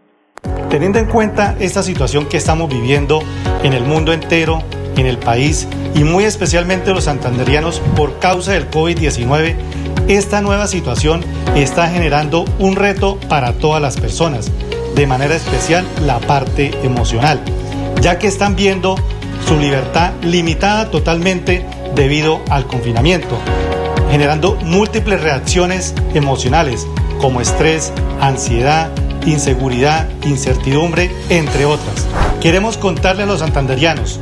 Teniendo 0.70 0.98
en 0.98 1.08
cuenta 1.08 1.58
esta 1.60 1.84
situación 1.84 2.30
que 2.30 2.38
estamos 2.38 2.70
viviendo 2.70 3.20
en 3.64 3.74
el 3.74 3.84
mundo 3.84 4.14
entero, 4.14 4.60
en 4.96 5.08
el 5.08 5.18
país 5.18 5.68
y 5.94 6.06
muy 6.06 6.24
especialmente 6.24 6.94
los 6.94 7.04
santanderianos 7.04 7.82
por 7.98 8.18
causa 8.20 8.54
del 8.54 8.70
COVID-19, 8.70 9.58
esta 10.08 10.40
nueva 10.40 10.68
situación 10.68 11.20
está 11.54 11.90
generando 11.90 12.46
un 12.60 12.78
reto 12.78 13.20
para 13.28 13.52
todas 13.60 13.82
las 13.82 14.00
personas, 14.00 14.54
de 14.96 15.06
manera 15.06 15.36
especial 15.36 15.84
la 16.06 16.18
parte 16.20 16.72
emocional, 16.82 17.42
ya 18.00 18.20
que 18.20 18.28
están 18.28 18.56
viendo 18.56 18.96
su 19.48 19.58
libertad 19.60 20.12
limitada 20.22 20.90
totalmente 20.90 21.66
debido 21.96 22.42
al 22.50 22.68
confinamiento, 22.68 23.38
generando 24.12 24.58
múltiples 24.64 25.22
reacciones 25.22 25.94
emocionales 26.14 26.88
como 27.20 27.42
estrés, 27.42 27.92
ansiedad, 28.22 28.90
inseguridad, 29.26 30.08
incertidumbre, 30.24 31.10
entre 31.30 31.66
otras. 31.66 32.06
Queremos 32.42 32.78
contarle 32.78 33.24
a 33.24 33.26
los 33.26 33.40
santanderianos 33.40 34.20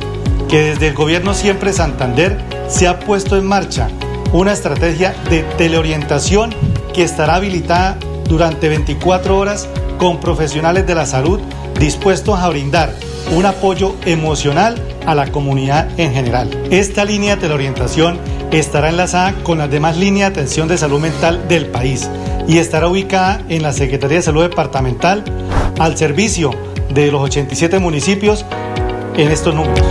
que 0.48 0.60
desde 0.60 0.88
el 0.88 0.94
gobierno 0.94 1.34
Siempre 1.34 1.72
Santander 1.72 2.38
se 2.68 2.88
ha 2.88 3.00
puesto 3.00 3.36
en 3.36 3.46
marcha 3.46 3.88
una 4.32 4.52
estrategia 4.52 5.14
de 5.30 5.42
teleorientación 5.56 6.54
que 6.92 7.02
estará 7.02 7.36
habilitada 7.36 7.98
durante 8.28 8.68
24 8.68 9.36
horas 9.36 9.68
con 9.98 10.20
profesionales 10.20 10.86
de 10.86 10.94
la 10.94 11.06
salud 11.06 11.40
dispuestos 11.78 12.38
a 12.38 12.48
brindar 12.48 12.94
un 13.32 13.46
apoyo 13.46 13.94
emocional 14.04 14.80
a 15.06 15.14
la 15.14 15.30
comunidad 15.30 15.88
en 15.98 16.12
general. 16.12 16.50
Esta 16.70 17.04
línea 17.04 17.36
de 17.36 17.42
teleorientación 17.42 18.18
estará 18.52 18.90
enlazada 18.90 19.34
con 19.42 19.58
las 19.58 19.70
demás 19.70 19.96
líneas 19.96 20.32
de 20.32 20.40
atención 20.40 20.68
de 20.68 20.76
salud 20.76 21.00
mental 21.00 21.48
del 21.48 21.66
país 21.66 22.10
y 22.48 22.58
estará 22.58 22.88
ubicada 22.88 23.40
en 23.48 23.62
la 23.62 23.72
Secretaría 23.72 24.18
de 24.18 24.22
Salud 24.22 24.42
Departamental 24.42 25.24
al 25.78 25.96
servicio 25.96 26.50
de 26.92 27.10
los 27.10 27.22
87 27.22 27.78
municipios 27.78 28.46
en 29.16 29.30
estos 29.30 29.54
números. 29.54 29.82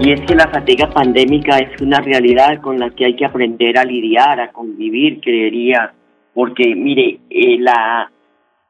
Y 0.00 0.12
es 0.12 0.20
que 0.20 0.34
la 0.34 0.48
fatiga 0.48 0.88
pandémica 0.90 1.58
es 1.58 1.80
una 1.80 2.00
realidad 2.00 2.60
con 2.60 2.78
la 2.78 2.90
que 2.90 3.06
hay 3.06 3.16
que 3.16 3.24
aprender 3.24 3.78
a 3.78 3.84
lidiar, 3.84 4.40
a 4.40 4.52
convivir, 4.52 5.20
creería, 5.20 5.94
porque 6.34 6.74
mire, 6.76 7.18
eh, 7.30 7.56
la 7.58 8.10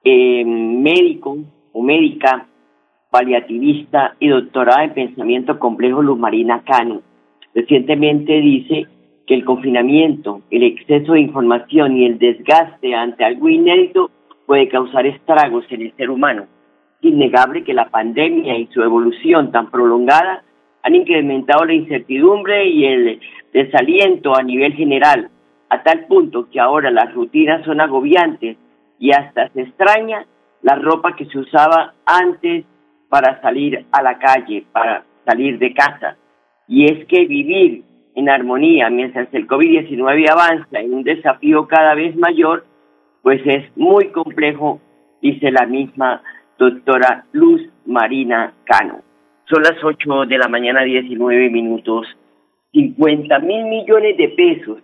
eh, 0.04 0.44
médico 0.44 1.36
o 1.72 1.82
médica 1.82 2.46
paliativista 3.16 4.14
y 4.20 4.28
doctorada 4.28 4.84
en 4.84 4.92
pensamiento 4.92 5.58
complejo 5.58 6.02
Luz 6.02 6.18
Marina 6.18 6.62
Cano. 6.66 7.00
Recientemente 7.54 8.42
dice 8.42 8.86
que 9.26 9.34
el 9.34 9.42
confinamiento, 9.42 10.42
el 10.50 10.64
exceso 10.64 11.14
de 11.14 11.20
información 11.20 11.96
y 11.96 12.04
el 12.04 12.18
desgaste 12.18 12.94
ante 12.94 13.24
algo 13.24 13.48
inédito 13.48 14.10
puede 14.44 14.68
causar 14.68 15.06
estragos 15.06 15.64
en 15.70 15.80
el 15.80 15.96
ser 15.96 16.10
humano. 16.10 16.44
Es 17.00 17.10
innegable 17.10 17.64
que 17.64 17.72
la 17.72 17.88
pandemia 17.88 18.58
y 18.58 18.66
su 18.66 18.82
evolución 18.82 19.50
tan 19.50 19.70
prolongada 19.70 20.44
han 20.82 20.94
incrementado 20.94 21.64
la 21.64 21.72
incertidumbre 21.72 22.68
y 22.68 22.84
el 22.84 23.20
desaliento 23.50 24.36
a 24.36 24.42
nivel 24.42 24.74
general, 24.74 25.30
a 25.70 25.82
tal 25.82 26.04
punto 26.04 26.50
que 26.50 26.60
ahora 26.60 26.90
las 26.90 27.14
rutinas 27.14 27.64
son 27.64 27.80
agobiantes 27.80 28.58
y 28.98 29.12
hasta 29.12 29.48
se 29.54 29.62
extraña 29.62 30.26
la 30.60 30.74
ropa 30.74 31.16
que 31.16 31.24
se 31.24 31.38
usaba 31.38 31.94
antes 32.04 32.66
para 33.08 33.40
salir 33.40 33.84
a 33.92 34.02
la 34.02 34.18
calle, 34.18 34.64
para 34.72 35.04
salir 35.24 35.58
de 35.58 35.72
casa. 35.72 36.16
Y 36.68 36.84
es 36.84 37.06
que 37.06 37.26
vivir 37.26 37.84
en 38.14 38.28
armonía 38.28 38.90
mientras 38.90 39.28
el 39.32 39.46
COVID-19 39.46 40.30
avanza 40.30 40.80
en 40.80 40.94
un 40.94 41.04
desafío 41.04 41.66
cada 41.66 41.94
vez 41.94 42.16
mayor, 42.16 42.64
pues 43.22 43.40
es 43.44 43.64
muy 43.76 44.08
complejo, 44.08 44.80
dice 45.20 45.50
la 45.50 45.66
misma 45.66 46.22
doctora 46.58 47.26
Luz 47.32 47.62
Marina 47.84 48.54
Cano. 48.64 49.00
Son 49.48 49.62
las 49.62 49.82
8 49.82 50.26
de 50.26 50.38
la 50.38 50.48
mañana, 50.48 50.82
19 50.82 51.50
minutos. 51.50 52.06
50 52.72 53.38
mil 53.40 53.64
millones 53.66 54.16
de 54.16 54.28
pesos 54.30 54.78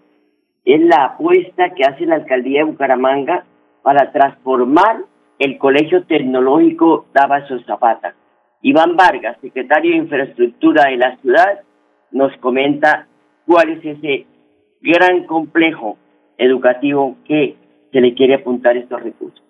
es 0.64 0.80
la 0.82 1.04
apuesta 1.04 1.70
que 1.74 1.84
hace 1.84 2.06
la 2.06 2.16
alcaldía 2.16 2.60
de 2.60 2.70
Bucaramanga 2.70 3.44
para 3.82 4.12
transformar 4.12 4.98
el 5.42 5.58
Colegio 5.58 6.04
Tecnológico 6.04 7.06
Davaso 7.12 7.58
Zapata. 7.64 8.14
Iván 8.60 8.94
Vargas, 8.94 9.36
secretario 9.40 9.90
de 9.90 9.96
Infraestructura 9.96 10.84
de 10.84 10.96
la 10.96 11.16
ciudad, 11.16 11.62
nos 12.12 12.36
comenta 12.36 13.08
cuál 13.44 13.70
es 13.70 13.84
ese 13.84 14.24
gran 14.80 15.24
complejo 15.26 15.98
educativo 16.38 17.16
que 17.24 17.56
se 17.90 18.00
le 18.00 18.14
quiere 18.14 18.36
apuntar 18.36 18.76
estos 18.76 19.02
recursos. 19.02 19.42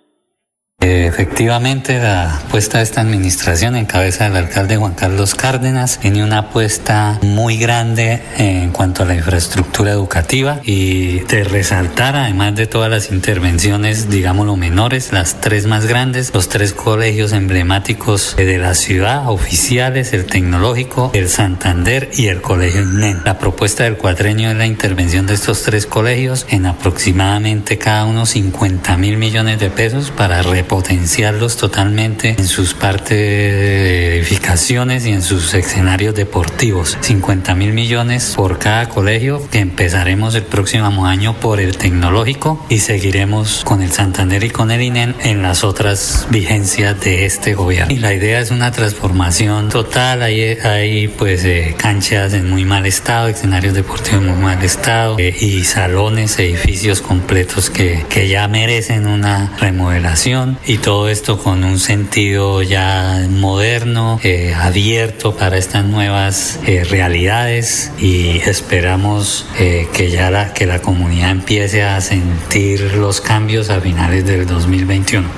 Efectivamente, 1.06 1.98
la 1.98 2.36
apuesta 2.36 2.78
de 2.78 2.84
esta 2.84 3.00
administración 3.00 3.76
en 3.76 3.86
cabeza 3.86 4.24
del 4.24 4.36
alcalde 4.36 4.76
Juan 4.76 4.94
Carlos 4.94 5.34
Cárdenas 5.34 5.98
tiene 5.98 6.22
una 6.22 6.38
apuesta 6.38 7.18
muy 7.22 7.56
grande 7.56 8.22
en 8.38 8.70
cuanto 8.70 9.02
a 9.02 9.06
la 9.06 9.14
infraestructura 9.14 9.92
educativa 9.92 10.60
y 10.64 11.20
de 11.20 11.44
resaltar, 11.44 12.16
además 12.16 12.56
de 12.56 12.66
todas 12.66 12.90
las 12.90 13.10
intervenciones, 13.10 14.10
digámoslo, 14.10 14.56
menores, 14.56 15.12
las 15.12 15.40
tres 15.40 15.66
más 15.66 15.86
grandes, 15.86 16.32
los 16.34 16.48
tres 16.48 16.72
colegios 16.72 17.32
emblemáticos 17.32 18.36
de 18.36 18.58
la 18.58 18.74
ciudad, 18.74 19.28
oficiales, 19.30 20.12
el 20.12 20.26
tecnológico, 20.26 21.10
el 21.14 21.28
Santander 21.28 22.10
y 22.16 22.26
el 22.26 22.40
colegio 22.40 22.82
INEN. 22.82 23.22
La 23.24 23.38
propuesta 23.38 23.84
del 23.84 23.96
cuatrenio 23.96 24.50
es 24.50 24.56
la 24.56 24.66
intervención 24.66 25.26
de 25.26 25.34
estos 25.34 25.62
tres 25.62 25.86
colegios 25.86 26.46
en 26.50 26.66
aproximadamente 26.66 27.78
cada 27.78 28.04
uno 28.04 28.26
50 28.26 28.96
mil 28.96 29.16
millones 29.16 29.58
de 29.58 29.70
pesos 29.70 30.10
para 30.10 30.42
reponer 30.42 30.72
repotenciarlos 31.02 31.56
totalmente 31.56 32.36
en 32.38 32.46
sus 32.46 32.74
partes 32.74 33.10
de 33.10 34.18
edificaciones 34.18 35.04
y 35.04 35.10
en 35.10 35.22
sus 35.22 35.52
escenarios 35.52 36.14
deportivos. 36.14 36.96
50 37.00 37.56
mil 37.56 37.72
millones 37.72 38.34
por 38.36 38.60
cada 38.60 38.88
colegio 38.88 39.42
que 39.50 39.58
empezaremos 39.58 40.36
el 40.36 40.44
próximo 40.44 41.06
año 41.06 41.34
por 41.34 41.60
el 41.60 41.76
tecnológico 41.76 42.64
y 42.68 42.78
seguiremos 42.78 43.64
con 43.64 43.82
el 43.82 43.90
Santander 43.90 44.44
y 44.44 44.50
con 44.50 44.70
el 44.70 44.80
INEN 44.80 45.16
en 45.24 45.42
las 45.42 45.64
otras 45.64 46.28
vigencias 46.30 47.00
de 47.00 47.26
este 47.26 47.54
gobierno. 47.54 47.92
Y 47.92 47.98
la 47.98 48.14
idea 48.14 48.38
es 48.38 48.52
una 48.52 48.70
transformación 48.70 49.70
total. 49.70 50.22
Hay, 50.22 50.40
hay 50.40 51.08
pues 51.08 51.44
eh, 51.44 51.74
canchas 51.76 52.32
en 52.32 52.48
muy 52.48 52.64
mal 52.64 52.86
estado, 52.86 53.26
escenarios 53.26 53.74
deportivos 53.74 54.22
en 54.22 54.28
muy 54.28 54.40
mal 54.40 54.62
estado 54.62 55.18
eh, 55.18 55.34
y 55.40 55.64
salones, 55.64 56.38
edificios 56.38 57.00
completos 57.00 57.70
que, 57.70 58.04
que 58.08 58.28
ya 58.28 58.46
merecen 58.46 59.08
una 59.08 59.52
remodelación 59.58 60.58
y 60.64 60.78
todo 60.82 61.08
esto 61.08 61.38
con 61.38 61.62
un 61.62 61.78
sentido 61.78 62.62
ya 62.62 63.26
moderno, 63.30 64.18
eh, 64.24 64.52
abierto 64.52 65.36
para 65.38 65.56
estas 65.56 65.84
nuevas 65.84 66.60
eh, 66.68 66.82
realidades 66.84 67.94
y 68.02 68.38
esperamos 68.38 69.48
eh, 69.60 69.86
que 69.96 70.08
ya 70.08 70.30
la, 70.30 70.52
que 70.52 70.66
la 70.66 70.82
comunidad 70.82 71.30
empiece 71.30 71.82
a 71.82 72.00
sentir 72.00 72.96
los 72.98 73.20
cambios 73.20 73.70
a 73.70 73.80
finales 73.80 74.26
del 74.26 74.44
2021. 74.46 75.28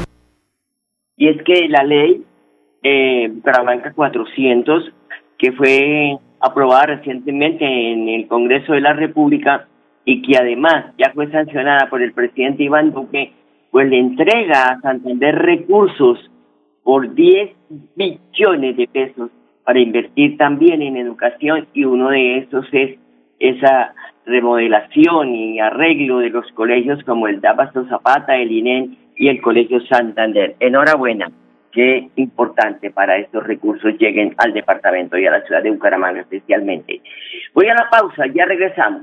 Y 1.18 1.28
es 1.28 1.42
que 1.42 1.68
la 1.68 1.84
ley 1.84 2.24
eh, 2.82 3.28
Bucaramanga 3.30 3.92
400, 3.92 4.92
que 5.38 5.52
fue 5.52 6.16
aprobada 6.40 6.86
recientemente 6.96 7.64
en 7.64 8.08
el 8.08 8.26
Congreso 8.28 8.72
de 8.72 8.80
la 8.80 8.94
República 8.94 9.68
y 10.06 10.22
que 10.22 10.38
además 10.38 10.94
ya 10.98 11.12
fue 11.12 11.30
sancionada 11.30 11.88
por 11.90 12.02
el 12.02 12.12
presidente 12.12 12.62
Iván 12.62 12.92
Duque, 12.92 13.32
pues 13.74 13.88
le 13.88 13.98
entrega 13.98 14.68
a 14.68 14.80
Santander 14.82 15.34
recursos 15.34 16.30
por 16.84 17.12
10 17.12 17.56
billones 17.96 18.76
de 18.76 18.86
pesos 18.86 19.32
para 19.64 19.80
invertir 19.80 20.36
también 20.36 20.80
en 20.80 20.96
educación 20.96 21.66
y 21.74 21.84
uno 21.84 22.10
de 22.10 22.38
esos 22.38 22.64
es 22.70 22.96
esa 23.40 23.92
remodelación 24.26 25.34
y 25.34 25.58
arreglo 25.58 26.20
de 26.20 26.30
los 26.30 26.46
colegios 26.52 27.02
como 27.02 27.26
el 27.26 27.40
Dabasto 27.40 27.84
Zapata, 27.88 28.36
el 28.36 28.52
INEN 28.52 28.96
y 29.16 29.26
el 29.26 29.42
Colegio 29.42 29.80
Santander. 29.86 30.54
Enhorabuena, 30.60 31.32
qué 31.72 32.10
importante 32.14 32.92
para 32.92 33.16
estos 33.16 33.44
recursos 33.44 33.98
lleguen 33.98 34.36
al 34.38 34.52
departamento 34.52 35.18
y 35.18 35.26
a 35.26 35.32
la 35.32 35.40
ciudad 35.40 35.64
de 35.64 35.72
Bucaramanga 35.72 36.20
especialmente. 36.20 37.00
Voy 37.52 37.66
a 37.66 37.74
la 37.74 37.90
pausa, 37.90 38.22
ya 38.32 38.44
regresamos. 38.44 39.02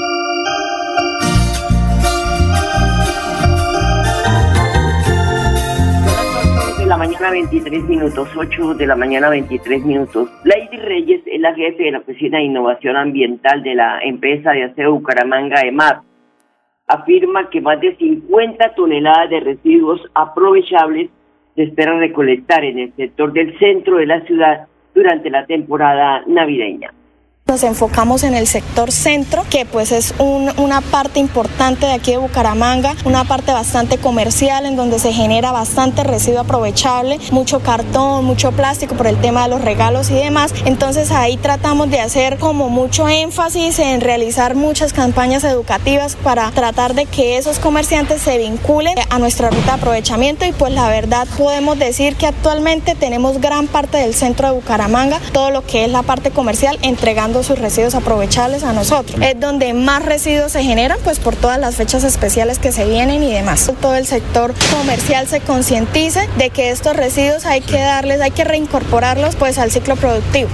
Mañana 7.11 7.31
23 7.31 7.83
minutos, 7.89 8.29
8 8.37 8.73
de 8.75 8.87
la 8.87 8.95
mañana 8.95 9.29
23 9.29 9.83
minutos. 9.83 10.29
Lady 10.45 10.77
Reyes 10.77 11.21
es 11.25 11.41
la 11.41 11.53
jefe 11.53 11.83
de 11.83 11.91
la 11.91 11.99
Oficina 11.99 12.37
de 12.37 12.45
Innovación 12.45 12.95
Ambiental 12.95 13.61
de 13.63 13.75
la 13.75 13.99
empresa 14.01 14.51
de 14.51 14.63
aseo 14.63 14.93
Bucaramanga 14.93 15.61
EMAP. 15.61 16.03
Afirma 16.87 17.49
que 17.49 17.59
más 17.59 17.81
de 17.81 17.97
50 17.97 18.75
toneladas 18.75 19.29
de 19.29 19.41
residuos 19.41 20.01
aprovechables 20.13 21.09
se 21.55 21.63
esperan 21.63 21.99
recolectar 21.99 22.63
en 22.63 22.79
el 22.79 22.93
sector 22.95 23.33
del 23.33 23.59
centro 23.59 23.97
de 23.97 24.05
la 24.05 24.21
ciudad 24.21 24.67
durante 24.95 25.29
la 25.29 25.45
temporada 25.45 26.23
navideña. 26.27 26.93
Nos 27.51 27.63
enfocamos 27.63 28.23
en 28.23 28.33
el 28.33 28.47
sector 28.47 28.93
centro, 28.93 29.43
que 29.49 29.65
pues 29.65 29.91
es 29.91 30.13
un, 30.19 30.53
una 30.57 30.79
parte 30.79 31.19
importante 31.19 31.85
de 31.85 31.91
aquí 31.91 32.11
de 32.11 32.17
Bucaramanga, 32.17 32.95
una 33.03 33.25
parte 33.25 33.51
bastante 33.51 33.97
comercial 33.97 34.65
en 34.65 34.77
donde 34.77 34.99
se 34.99 35.11
genera 35.11 35.51
bastante 35.51 36.05
residuo 36.05 36.39
aprovechable, 36.39 37.19
mucho 37.29 37.59
cartón, 37.59 38.23
mucho 38.23 38.53
plástico 38.53 38.95
por 38.95 39.05
el 39.05 39.17
tema 39.19 39.43
de 39.43 39.49
los 39.49 39.65
regalos 39.65 40.09
y 40.11 40.13
demás. 40.13 40.53
Entonces 40.63 41.11
ahí 41.11 41.35
tratamos 41.35 41.91
de 41.91 41.99
hacer 41.99 42.37
como 42.37 42.69
mucho 42.69 43.09
énfasis 43.09 43.79
en 43.79 43.99
realizar 43.99 44.55
muchas 44.55 44.93
campañas 44.93 45.43
educativas 45.43 46.15
para 46.15 46.49
tratar 46.51 46.93
de 46.93 47.05
que 47.05 47.35
esos 47.35 47.59
comerciantes 47.59 48.21
se 48.21 48.37
vinculen 48.37 48.95
a 49.09 49.19
nuestra 49.19 49.49
ruta 49.49 49.65
de 49.65 49.71
aprovechamiento 49.71 50.45
y 50.45 50.53
pues 50.53 50.71
la 50.71 50.87
verdad 50.87 51.27
podemos 51.37 51.77
decir 51.77 52.15
que 52.15 52.27
actualmente 52.27 52.95
tenemos 52.95 53.41
gran 53.41 53.67
parte 53.67 53.97
del 53.97 54.13
centro 54.13 54.47
de 54.47 54.53
Bucaramanga, 54.53 55.19
todo 55.33 55.51
lo 55.51 55.65
que 55.65 55.83
es 55.83 55.91
la 55.91 56.03
parte 56.03 56.31
comercial 56.31 56.79
entregando 56.81 57.40
sus 57.43 57.59
residuos 57.59 57.95
aprovechables 57.95 58.63
a 58.63 58.73
nosotros. 58.73 59.19
Es 59.21 59.39
donde 59.39 59.73
más 59.73 60.05
residuos 60.05 60.51
se 60.51 60.63
generan, 60.63 60.97
pues 61.03 61.19
por 61.19 61.35
todas 61.35 61.59
las 61.59 61.77
fechas 61.77 62.03
especiales 62.03 62.59
que 62.59 62.71
se 62.71 62.87
vienen 62.87 63.23
y 63.23 63.31
demás. 63.33 63.71
Todo 63.81 63.95
el 63.95 64.05
sector 64.05 64.53
comercial 64.77 65.27
se 65.27 65.41
concientice 65.41 66.21
de 66.37 66.49
que 66.49 66.71
estos 66.71 66.95
residuos 66.95 67.45
hay 67.45 67.61
que 67.61 67.79
darles, 67.79 68.21
hay 68.21 68.31
que 68.31 68.43
reincorporarlos 68.43 69.35
pues 69.35 69.59
al 69.59 69.71
ciclo 69.71 69.95
productivo. 69.95 70.49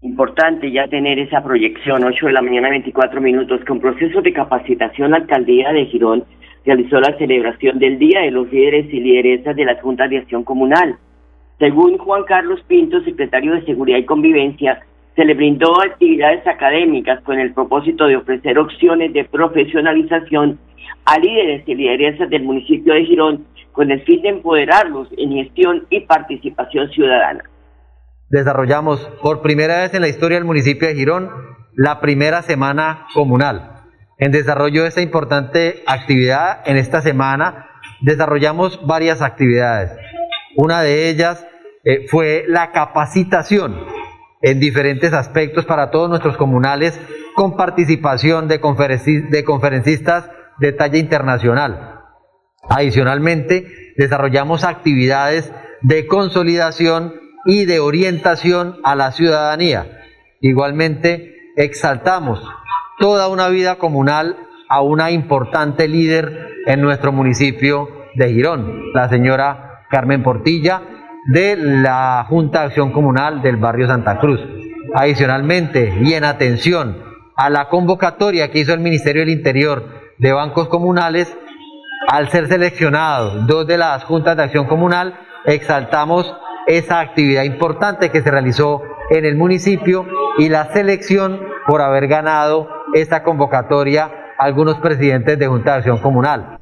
Importante 0.00 0.70
ya 0.70 0.86
tener 0.86 1.18
esa 1.18 1.42
proyección, 1.42 2.04
8 2.04 2.26
de 2.26 2.32
la 2.32 2.42
mañana 2.42 2.70
24 2.70 3.20
minutos, 3.20 3.60
con 3.66 3.80
procesos 3.80 4.22
de 4.22 4.32
capacitación, 4.32 5.10
la 5.10 5.18
alcaldía 5.18 5.72
de 5.72 5.86
Girón 5.86 6.24
realizó 6.64 7.00
la 7.00 7.16
celebración 7.16 7.78
del 7.78 7.98
Día 7.98 8.20
de 8.20 8.30
los 8.30 8.50
Líderes 8.52 8.92
y 8.92 9.00
Lideresas 9.00 9.56
de 9.56 9.64
las 9.64 9.80
Juntas 9.80 10.10
de 10.10 10.18
Acción 10.18 10.44
Comunal. 10.44 10.98
Según 11.58 11.98
Juan 11.98 12.24
Carlos 12.24 12.60
Pinto, 12.68 13.00
secretario 13.02 13.54
de 13.54 13.64
Seguridad 13.64 13.98
y 13.98 14.04
Convivencia, 14.04 14.80
se 15.18 15.24
le 15.24 15.34
brindó 15.34 15.82
actividades 15.82 16.46
académicas 16.46 17.20
con 17.24 17.40
el 17.40 17.52
propósito 17.52 18.06
de 18.06 18.14
ofrecer 18.14 18.56
opciones 18.56 19.12
de 19.12 19.24
profesionalización 19.24 20.60
a 21.04 21.18
líderes 21.18 21.64
y 21.66 21.74
lideresas 21.74 22.30
del 22.30 22.44
municipio 22.44 22.94
de 22.94 23.04
Girón 23.04 23.44
con 23.72 23.90
el 23.90 24.00
fin 24.04 24.22
de 24.22 24.28
empoderarlos 24.28 25.08
en 25.18 25.32
gestión 25.32 25.88
y 25.90 26.02
participación 26.02 26.88
ciudadana. 26.90 27.42
Desarrollamos 28.28 29.00
por 29.20 29.42
primera 29.42 29.78
vez 29.78 29.92
en 29.92 30.02
la 30.02 30.08
historia 30.08 30.36
del 30.36 30.46
municipio 30.46 30.86
de 30.86 30.94
Girón 30.94 31.30
la 31.74 32.00
primera 32.00 32.42
semana 32.42 33.06
comunal. 33.12 33.72
En 34.18 34.30
desarrollo 34.30 34.82
de 34.82 34.88
esta 34.88 35.02
importante 35.02 35.82
actividad, 35.88 36.60
en 36.64 36.76
esta 36.76 37.00
semana 37.00 37.70
desarrollamos 38.02 38.86
varias 38.86 39.20
actividades. 39.20 39.90
Una 40.54 40.80
de 40.82 41.10
ellas 41.10 41.44
eh, 41.82 42.06
fue 42.06 42.44
la 42.46 42.70
capacitación 42.70 43.97
en 44.42 44.60
diferentes 44.60 45.12
aspectos 45.12 45.64
para 45.64 45.90
todos 45.90 46.08
nuestros 46.08 46.36
comunales 46.36 46.98
con 47.34 47.56
participación 47.56 48.48
de, 48.48 48.58
de 49.30 49.44
conferencistas 49.44 50.30
de 50.58 50.72
talla 50.72 50.98
internacional. 50.98 52.00
Adicionalmente, 52.68 53.94
desarrollamos 53.96 54.64
actividades 54.64 55.52
de 55.82 56.06
consolidación 56.06 57.14
y 57.46 57.64
de 57.64 57.80
orientación 57.80 58.76
a 58.84 58.94
la 58.94 59.12
ciudadanía. 59.12 60.00
Igualmente, 60.40 61.34
exaltamos 61.56 62.42
toda 62.98 63.28
una 63.28 63.48
vida 63.48 63.76
comunal 63.76 64.36
a 64.68 64.82
una 64.82 65.10
importante 65.10 65.88
líder 65.88 66.48
en 66.66 66.80
nuestro 66.80 67.12
municipio 67.12 67.88
de 68.14 68.32
Girón, 68.32 68.92
la 68.92 69.08
señora 69.08 69.84
Carmen 69.88 70.22
Portilla, 70.22 70.82
de 71.28 71.56
la 71.56 72.24
Junta 72.26 72.60
de 72.60 72.66
Acción 72.66 72.90
Comunal 72.90 73.42
del 73.42 73.56
barrio 73.56 73.86
Santa 73.86 74.18
Cruz. 74.18 74.40
Adicionalmente, 74.94 75.94
y 76.00 76.14
en 76.14 76.24
atención 76.24 76.96
a 77.36 77.50
la 77.50 77.68
convocatoria 77.68 78.50
que 78.50 78.60
hizo 78.60 78.72
el 78.72 78.80
Ministerio 78.80 79.20
del 79.20 79.30
Interior 79.30 79.84
de 80.16 80.32
bancos 80.32 80.68
comunales, 80.68 81.36
al 82.08 82.30
ser 82.30 82.48
seleccionados 82.48 83.46
dos 83.46 83.66
de 83.66 83.76
las 83.76 84.04
juntas 84.04 84.36
de 84.38 84.44
acción 84.44 84.66
comunal, 84.66 85.20
exaltamos 85.44 86.34
esa 86.66 87.00
actividad 87.00 87.42
importante 87.42 88.10
que 88.10 88.22
se 88.22 88.30
realizó 88.30 88.82
en 89.10 89.26
el 89.26 89.36
municipio 89.36 90.06
y 90.38 90.48
la 90.48 90.72
selección 90.72 91.40
por 91.66 91.82
haber 91.82 92.08
ganado 92.08 92.68
esta 92.94 93.22
convocatoria 93.22 94.10
algunos 94.38 94.78
presidentes 94.78 95.38
de 95.38 95.46
Junta 95.46 95.72
de 95.72 95.78
Acción 95.78 95.98
Comunal. 95.98 96.57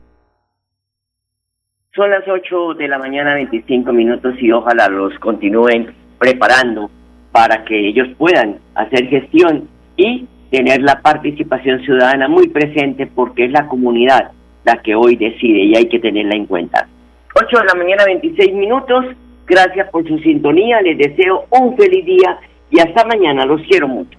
Son 1.97 2.11
las 2.11 2.29
8 2.29 2.75
de 2.75 2.89
la 2.89 2.99
mañana, 2.99 3.33
25 3.33 3.91
minutos 3.91 4.35
y 4.39 4.53
ojalá 4.53 4.87
los 4.89 5.19
continúen 5.19 5.95
preparando 6.19 6.91
para 7.33 7.65
que 7.65 7.89
ellos 7.89 8.09
puedan 8.19 8.59
hacer 8.75 9.09
gestión 9.09 9.67
y 9.97 10.27
tener 10.51 10.83
la 10.83 11.01
participación 11.01 11.81
ciudadana 11.87 12.29
muy 12.29 12.49
presente 12.49 13.07
porque 13.07 13.47
es 13.47 13.51
la 13.51 13.67
comunidad 13.67 14.31
la 14.65 14.83
que 14.83 14.95
hoy 14.95 15.17
decide 15.17 15.61
y 15.61 15.75
hay 15.75 15.89
que 15.89 15.99
tenerla 15.99 16.37
en 16.37 16.45
cuenta. 16.45 16.87
8 17.35 17.61
de 17.61 17.65
la 17.65 17.75
mañana, 17.75 18.05
26 18.05 18.53
minutos. 18.53 19.07
Gracias 19.47 19.89
por 19.89 20.07
su 20.07 20.19
sintonía. 20.19 20.83
Les 20.83 20.99
deseo 20.99 21.47
un 21.49 21.79
feliz 21.79 22.05
día 22.05 22.39
y 22.71 22.79
hasta 22.79 23.07
mañana. 23.07 23.47
Los 23.47 23.63
quiero 23.63 23.89
mucho. 23.89 24.19